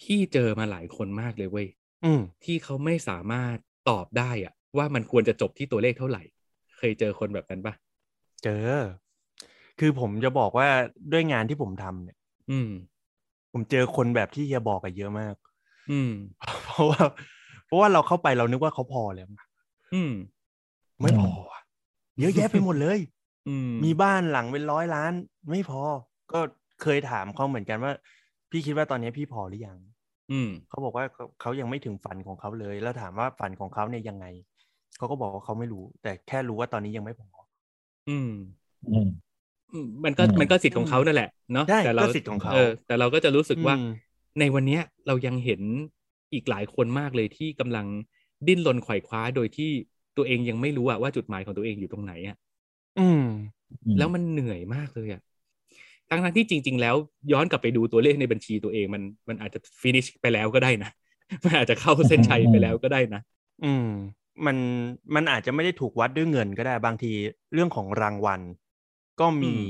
[0.00, 1.68] พี่เจอมาหลายคนมากเลยเว้ย
[2.04, 3.56] อืมที่เขาไม่สามารถ
[3.90, 6.22] ตอบได้อะว่ามันควรจะจบที่ตัวเลขเท่าไหร่
[6.78, 7.74] เคยเจอคนแบบนั้นปะ
[8.42, 8.50] เจอ
[9.80, 10.68] คือผมจะบอกว่า
[11.12, 12.18] ด้วยงานที่ผมทำเนี่ย
[12.50, 12.70] อืม
[13.52, 15.34] ผมเจอคนแบบที่เฮียบอกอะเยอะมาก
[15.90, 16.12] อืม
[16.66, 17.02] เพราะว่า
[17.66, 19.28] เพราะว่าเราเข้าไปเรานึกว่าเขาพอแล้ว
[19.94, 20.12] อืม
[21.02, 21.62] ไม่พออะ
[22.20, 22.98] เยอะแยะไปหมดเลย
[23.48, 25.12] อืม มีบ้านหลังเป็นร้อยล้าน
[25.50, 25.82] ไม่พอ
[26.32, 26.40] ก็
[26.82, 27.92] เคยถามเขาเหมือนกันว่า
[28.50, 29.78] พี่คิดว่าตอนนี้พี่พอหรือยัง
[30.32, 34.26] อืม เขาบอกว่าเขาเขายังไม่ถึงฝันของเขาเลย แล้วถามว่าฝันของเขาเนี่ยยังไง
[34.96, 37.28] เขาก็บอกว่าเขาไม่รู้ แต่แค่รู้ว่าตอนนี้ยังไม่พอ
[38.08, 38.30] อืม
[38.90, 38.98] อื
[39.72, 43.82] มอืมมันก็อืมมันก็สิทธิ์ของเขานั่นแหละเนาะใช่แต่เราก็สิทธิ์ของเขาเออแต่เราก็จะรู้สึกว่าอืม
[44.40, 45.62] ในวันเนี้ยเรายังเห็น
[46.34, 47.86] อีกหลายคนมากเลยที่กำลัง
[48.46, 49.70] ดิ้นรนไขว่คว้าโดยที่
[50.16, 52.36] ตัวเองยังไม่รู้อะว่าจุดหมายของตัวเองอยู่ตรงไหนอะ
[52.98, 53.24] อืม
[53.96, 55.20] แล้วมันเหนื่อยมากเลยอะ
[56.10, 56.96] ทั้งทั้งๆที่จริง ๆ แล้ว
[57.32, 60.90] ย้อนกลับไปดูตัวเลขในบัญชีตัวเองมันมันอาจจะฟินิชไปแล้วก็ได้นะ
[61.44, 63.20] มันอาจจะเข้าเส้นชัยไปแล้วก็ได้นะ
[63.64, 63.86] อืม
[64.46, 64.56] มัน
[65.14, 67.12] มันอาจจะไม่ได้ถูกวัดด้วยเงินก็ได้บางที
[67.54, 68.40] เรื่องของรางวัล
[69.20, 69.60] ก็มีอืม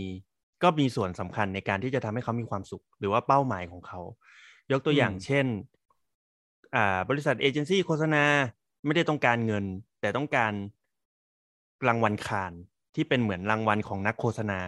[0.62, 4.00] ก็มีส่วนสำคัญในการที่จะทำให้เขามีความสุข หรือว่าเป้าหมายของเขา
[4.72, 5.46] ยกตัวอย่างอืมเช่น
[6.74, 8.24] อ่า บริษัทเอเจนซี่โฆษณา
[8.84, 9.64] ไม่ได้ต้องการเงิน
[10.00, 10.52] แต่ต้องการ
[11.86, 12.52] รางวัลคาน
[12.94, 14.60] ที่เป็นเหมือนรางวัลของนักโฆษณา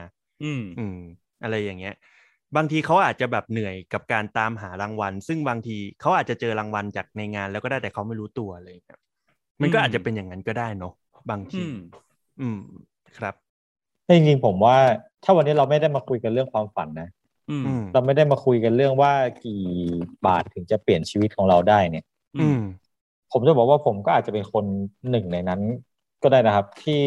[0.43, 0.99] อืมอืม
[1.43, 1.95] อะไรอย่างเงี้ย
[2.57, 9.01] บางทีเขาอาจจะแบบเหนื่อยกับการตามหารางวัล ซึ่งบางทีเขาอาจจะเจอรางวัลจากในงานแล้วก็ได้แต่เขาไม่รู้ตัวอะไรอย่างเลยครับ
[9.61, 10.93] มันก็อืมอาจจะเป็นอย่างนั้นก็ได้เนาะ
[11.31, 11.75] บางที อืม
[12.41, 12.59] อืม
[13.17, 13.35] ครับ
[14.17, 14.77] จริงๆผมว่า
[15.25, 17.09] ถ้าวันนี้เราไม่ได้มาคุยกันเรื่องความฝันนะ
[17.51, 19.13] อืมอืมเราไม่ได้มาคุยกันเรื่องว่า
[19.45, 19.63] กี่
[20.27, 22.05] บาทถึงจะเปลี่ยนชีวิตของเราได้เนี่ย
[22.41, 22.61] อืม
[23.33, 24.65] ผมจะบอกว่าผมก็อาจจะเป็นคน
[25.11, 25.61] หนึ่งในนั้น
[26.23, 27.05] ก็ได้นะครับ ที่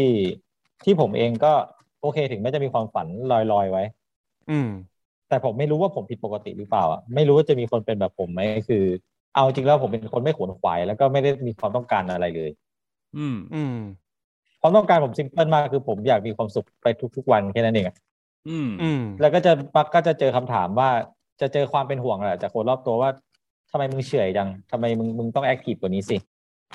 [0.84, 1.54] ที่ผมเองก็
[2.02, 3.84] โอเคถึงแม้จะมีความฝันลอยๆไว้
[4.52, 4.70] อืม
[5.30, 8.84] แต่ผมไม่รู้ว่าผมผิดปกติหรือเปล่าอะไม่รู้ว่าจะมีคนเป็นแบบผมไหมคือ
[9.36, 12.52] เอาจริงแล้วผมเป็นคนไม่ขวนขวายแล้วก็ไม่ได้มีความต้องการอะไรเลย
[13.18, 13.76] อืม อืม
[14.66, 17.96] ความต้องการผมซิมเพิลมากคือผมอยากมีความสุขไปทุก ๆ วันแค่นั้นเองอะ
[18.50, 20.90] อืมอืมแล้วก็จะมักก็จะเจอคำถามว่า
[21.42, 23.10] จะเจอความเป็นห่วงแหละจากคนรอบตัวว่า
[23.72, 26.18] ทำไมมึงเฉอยจังทำไมมึงมึงต้องแอคทีฟกว่านี้สิ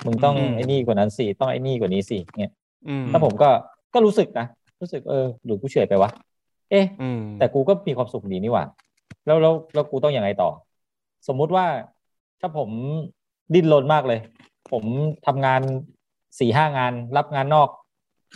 [0.05, 2.53] มึงต้องอืมไอ้นี่กว่านั้นสิต้องไอ้นี่กว่านี้สิเนี่ย
[2.87, 3.49] อืมแล้วผมก็
[3.93, 4.45] ก็รู้สึกนะ
[4.81, 6.09] รู้สึกเออหรือกูเฉอยไปวะ
[6.71, 8.65] เอ๊ะอืมแต่กูก็มีความสุขดีนี่หว่า
[9.25, 10.49] แล้วแล้วแล้วกูต้องยังไงต่อ
[11.27, 11.65] สมมุติว่า
[12.41, 12.69] ถ้าผม
[13.53, 14.19] ดิ้นรนมากเลย
[14.71, 14.83] ผม
[15.27, 15.61] ทำงาน
[16.39, 17.69] สี่ห้างานรับงานนอก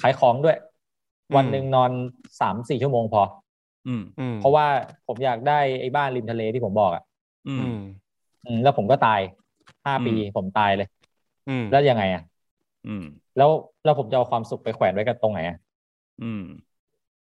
[0.02, 0.58] ขายของด้วย
[1.36, 1.92] วันหนึ่งนอน
[2.40, 3.22] สามสี่ชั่วโมงพอ
[3.88, 4.66] อืมอืมเพราะว่า
[5.08, 7.04] ผมอยากได้ไอ้บ้านริมทะเลที่ผมบอกอะ
[7.48, 7.78] อือืมม
[8.46, 9.20] อืมแล้วผมก็ตาย
[9.86, 10.88] ห้าอืมปีผมตายเลย
[11.48, 12.22] อืมแล้วยังไงอะ
[12.88, 13.04] อืม
[13.38, 13.50] แล้ว
[13.84, 15.58] แล้วผมจะเอาความสุขไปแขวนไว้กันตรงไหนอะ
[16.22, 16.42] อืม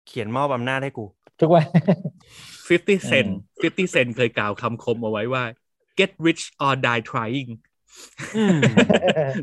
[0.05, 1.05] เขียนมอบอำนาจให้กู
[1.39, 1.65] ทุกวัน
[2.67, 5.43] 50 cent อืม50 cent เคยกล่าวคำคมเอาไว้ว่า
[5.99, 7.49] get rich or die trying
[8.35, 8.57] อืม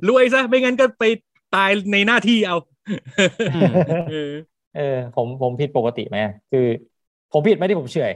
[0.09, 1.05] รวยซะ ไม่งั้นก็ไป
[1.55, 2.78] ตายในหน้าที่เอาอืม
[4.11, 4.32] เออ
[4.76, 6.16] เออ ผมผมผิดปกติไหม
[6.53, 6.66] คือ
[7.32, 8.12] ผมผิดไหมที่ผมเฉอย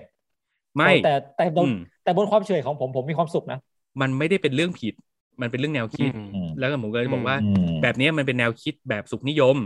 [0.76, 3.58] ไม่แต่แต่บนอืมแต่บนความเฉอยของผมผมมีความสุขนะ
[4.00, 4.94] มันไม่ได้เป็นเรื่องผิด
[5.40, 9.56] มันเป็นเรื่องแนวคิดอืมแล้วก็ผมก็เลยบอกว่าอืมแบบเนี้ยมันเป็นแนวคิดแบบสุขนิยม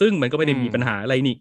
[0.00, 1.36] ซึ่งมันก็ไม่ได้มีอืมปัญหาอะไรนี่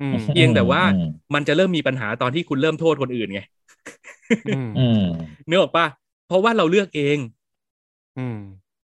[0.00, 3.40] อืมเพียงแต่ว่าอืมมันจะเริ่มมีปัญหาตอนที่คุณเริ่มโทษคนอื่นไง
[4.48, 5.02] อืมอืม
[5.48, 5.86] นึกออกปะ
[6.28, 7.18] เพราะว่าเราเลือกเอง
[8.18, 8.38] อืม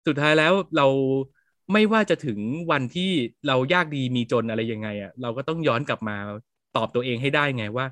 [0.07, 0.87] สุดท้ายแล้วเรา
[1.73, 2.39] ไม่ว่าจะถึง
[2.71, 3.11] วันที่
[3.47, 6.15] เรายากดีมีจนอะไรยังไงอะเราก็ต้องย้อนกลับมา
[6.77, 7.85] ตอบตัวเองให้ได้ไงว่า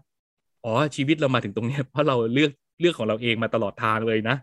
[0.66, 4.36] อ๋อชีวิตเรามาถึงตรงเนี้ยเพราะเราเลือกเลือกของเราเองมาตลอดทางเลยนะ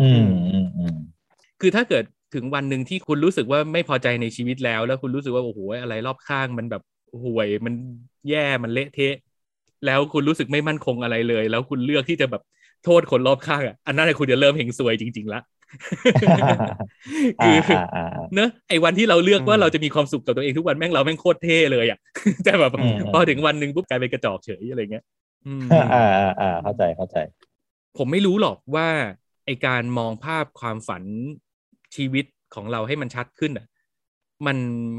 [0.00, 0.96] อืมอืมอืม
[1.60, 6.82] คือถ้าเกิดถึงวันหนึ่งที่คุณรู้สึกว่าไม่พอใจในชีวิตแล้ว แล้วคุณรู้สึกว่าโอ้โหอะไรรอบข้างมันแบบ
[7.24, 7.74] ห่วยมัน
[8.28, 9.14] แย่มันเละเทะ
[9.86, 12.42] แล้วคุณรู้สึกไม่มั่นคงอะไรเลย แล้วคุณเลือกที่จะแบบ
[12.84, 15.40] โทษคนรอบข้างอะอันนั้นนะคุณจะเริ่มเฮงซวยจริง ๆละ
[16.20, 16.28] คือ
[17.40, 18.02] ออ่าอ่าอ่า
[18.34, 21.98] เนอะไอ้วันที่เราเลือกว่าอืมเราจะมีความสุขกับตัวเองทุกวันแม่งเราแม่งโคตรเท่เลยอะ
[22.44, 25.04] แต่แบบอืมพอถึงวันหนึ่งปุ๊บกลายเป็นกระจอกเฉยอะไรเงี้ย
[25.46, 26.00] อืมอ่าอ่า
[26.40, 27.16] อ่าเข้าใจเข้าใจ
[27.98, 28.88] ผมไม่รู้หรอกว่า
[29.46, 31.02] ไอการมองภาพความฝัน
[31.96, 33.66] ชีวิตของเราให้มันชัดขึ้นอะ
[34.46, 34.56] มัน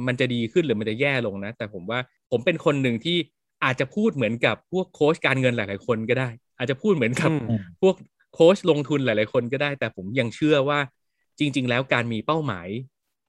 [0.07, 1.99] มันจะดีขึ้นหรือมันจะแย่ลงนะ แต่ผมว่า
[2.31, 3.17] ผมเป็นคนหนึ่งที่
[3.63, 7.95] อาจจะพูดเหมือนกับพวกโค้ชการเงินหลาย ๆ คนก็ได้ อาจจะพูดเหมือนกับอืมพวก
[8.33, 10.79] โค้ชลงทุนหลาย ๆ คนก็ได้ แต่ผมยังเชื่อว่า
[11.39, 12.67] จริง ๆ แล้วการมีเป้าหมาย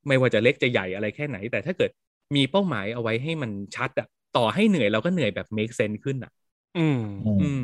[0.07, 1.91] ไม่ว่าจะเล็กจะใหญ่อะไรแค่ไหน แต่ถ้าเกิด
[2.37, 6.33] มีเป้าหมายเอาไว้ให้มันชัดอะต่อให้เหนื่อยเราก็เหนื่อยแบบ make sense ขึ้นอะ
[6.79, 7.63] อืมอืมอืม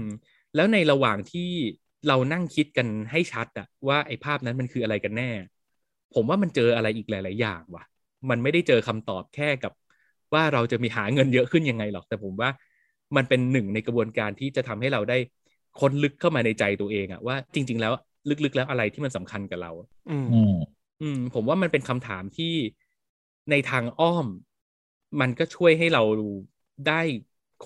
[0.54, 1.50] แล้วในระหว่างที่
[2.08, 5.30] เรานั่งคิดกันให้ชัดอะว่าไอ้ภาพนั้นมันคืออะไรกันแน่
[6.14, 7.84] ผมว่ามันเจออะไรอีกหลาย ๆ อย่างว่ะ
[8.30, 9.72] มันไม่ได้เจอคำตอบแค่กับ
[10.34, 12.50] ว่าเราจะมีหาเงินเยอะขึ้นยังไงหรอก แต่ผมว่า
[13.16, 15.18] มันเป็นหนึ่งในกระบวนการที่จะทำให้เราได้
[15.80, 17.92] ค้นลึกเข้ามาในใจตัวเองอะว่าจริง ๆ แล้ว
[18.44, 19.72] ลึกๆแล้วอะไรที่มันสำคัญกับเรา
[20.08, 20.52] อืมอืม
[21.02, 22.54] อืม ผมว่ามันเป็นคำถามที่
[23.50, 24.26] ในทางอ้อม
[25.20, 26.02] มันก็ช่วยให้เรา
[26.88, 27.00] ได้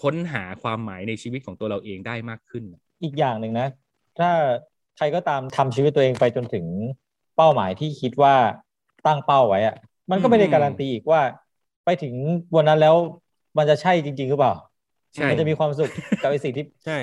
[0.03, 2.65] ค้นหาความหมายในชีวิตของตัวเราเองได้มากขึ้น
[3.03, 3.67] อีกอย่างหนึ่งนะ
[4.19, 4.31] ถ้า
[4.97, 6.67] ใครก็ตามทำชีวิตตัวเองไปจนถึง
[7.37, 8.35] เป้าหมายที่คิดว่า
[9.07, 9.77] ตั้งเป้าไว้อะ
[10.11, 11.21] มันก็ไม่ได้อืมการันตีอีกว่า
[11.85, 12.15] ไปถึง
[12.57, 12.97] วันนั้นแล้ว
[13.59, 14.55] มันจะใช่จริง ๆ หรือเปล่า
[15.15, 15.91] ใช่ มันจะมีความสุข
[16.21, 16.99] กับไอ้สิ่งที่ใช่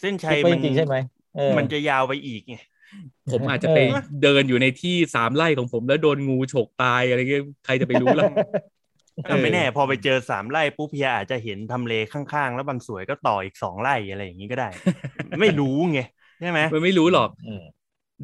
[0.00, 0.96] เส้นชัคิดยไว้มัจนริงๆใช่ไหม
[1.34, 2.54] เออมันจะยาวไปอีกไง
[3.30, 8.26] ผมอาจจะไปเออเดินอยู่ในที่สามไร่ของผมแล้วโดนงูฉกตายอะไรเงี้ยใครจะไปรู้ล่ะ
[9.28, 14.66] อะไม่แน่ พอไปเจอสามไร่ปุ๊บเพียอาจจะเห็นทำเลข้างๆ แล้วบางสวยก็ต่ออีกสองไร่อะไรอย่างนี้ก็ได้
[15.40, 15.98] ไม่รู้ไง
[16.38, 17.62] ใช่ไหมมันไม่รู้หรอกอืม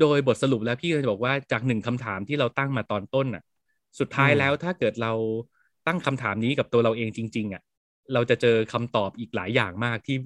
[0.00, 3.42] โดยบทสรุปแล้วพี่ก็จะบอกว่าจากหนึ่งคำถามที่เราตั้งมาตอนต้นน่ะ
[4.00, 5.12] สุดท้ายอืมแล้วถ้าเกิดเรา
[5.86, 7.62] ตั้งคำถามนี้กับตัวเราเองจริง ๆ อะ
[8.14, 10.16] เราจะเจอคำตอบอีกหลายอย่างมากที่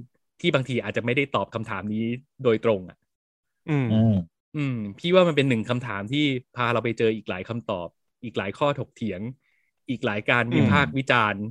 [0.41, 2.05] ที่บางทีอาจจะไม่ได้ตอบคำถามนี้
[2.45, 2.99] โดยตรงอะ
[3.70, 4.14] อืมอืม
[4.57, 6.24] อืม พี่ว่ามันเป็นหนึ่งคำถามที่
[6.57, 7.89] พาเราไปเจออีกหลายคำตอบ
[8.24, 9.20] อีกหลายข้อถกเถียง
[9.91, 11.43] อีกหลายการวิพากษ์วิจารณ์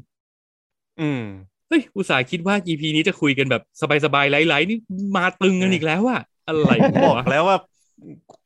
[1.01, 1.23] อืม
[1.69, 3.63] เฮ้ยอุตส่าห์คิดว่า EP นี้จะคุยกันแบบ
[4.05, 4.77] สบายๆไร้ๆนี่
[5.17, 6.71] มาตึงกันอีกแล้วอะอะไร
[7.03, 7.57] บอกวะแล้วว่า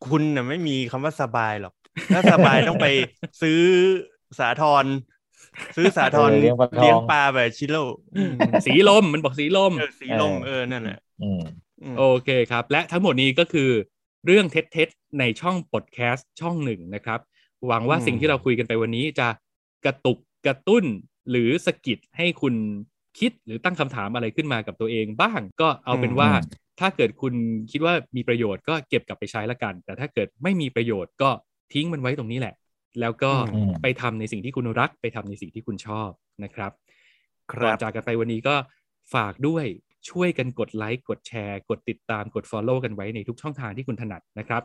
[0.05, 1.73] คุณน่ะไม่มีคำว่าสบายหรอก
[2.13, 2.87] ถ้าสบายต้องไป
[3.41, 3.59] ซื้อ
[4.39, 4.85] สาทร
[5.76, 7.84] ซื้อสาทรเออเลี้ยงปลาทองเลี้ยงปลาแบบชิโร่
[8.16, 8.34] อืม
[8.66, 11.41] สีลมมันบอกสีลมเออสีลมเออนั่นแหละอืม
[11.84, 13.70] อืมโอเคครับ และทั้งหมดนี้ก็คือ
[14.26, 17.20] เรื่องเท็จๆในช่องพอดแคสต์ช่องหนึ่งนะครับ
[17.68, 19.28] หวังว่าอืมสิ่งที่เราคุยกันไปวันนี้จะ
[19.86, 20.84] กระตุกกระตุ้น
[21.30, 22.55] หรือสะกิดให้คุณ
[23.20, 27.34] คิดหรือตั้งคำถามอะไรขึ้นมากับตัวเองบ้างก็เอาเป็นว่าอืมถ้าเกิดคุณ
[27.72, 31.30] คิดว่ามีประโยชน์ก็เก็บกลับไปใช้ละกัน แต่ถ้าเกิดไม่มีประโยชน์ก็
[31.74, 32.55] ทิ้งมันไว้ตรงนี้แหละ
[33.01, 36.09] แล้วก็อืมไปทำในสิ่งที่คุณรัก ไปทำในสิ่งที่คุณชอบ
[36.43, 36.71] นะครับ
[37.51, 38.55] คก่อรันบจากกันไปวันนี้ก็
[39.13, 39.65] ฝากด้วย
[40.09, 44.61] ช่วยกันกดไลค์กดแชร์ กดติดตามกด Follow กันไว้ในทุกช่องทางที่คุณถนัดนะครับ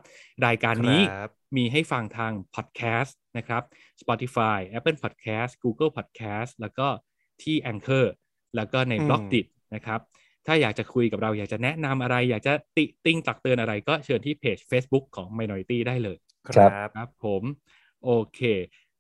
[0.47, 3.62] รายการนี้ครับมีให้ฟังทาง Podcast นะครับ
[4.01, 6.87] Spotify Apple Podcast Google Podcast แล้วก็
[7.43, 8.07] ที่ Anchor
[8.57, 10.01] แล้วก็ในอืม b l o g d i t นะครับ
[10.47, 16.18] ถ้าอยากจะคุยกับเราอยากจะแนะนำอะไร อยากจะติติงตักเตือนอะไรก็เชิญที่เพจ Facebook ของ Minority ได้เลย
[16.49, 17.43] ครับครับผม
[18.05, 18.41] โอเค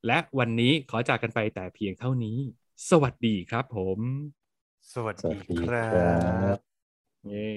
[0.06, 2.38] และวันนี้ขอจากกันไปแต่เพียงเท่านี้
[2.90, 4.00] สวัสดีครับผม
[4.92, 6.04] สวัสสวัดีสดีครัครั
[6.54, 6.58] บบ
[7.26, 7.48] เย้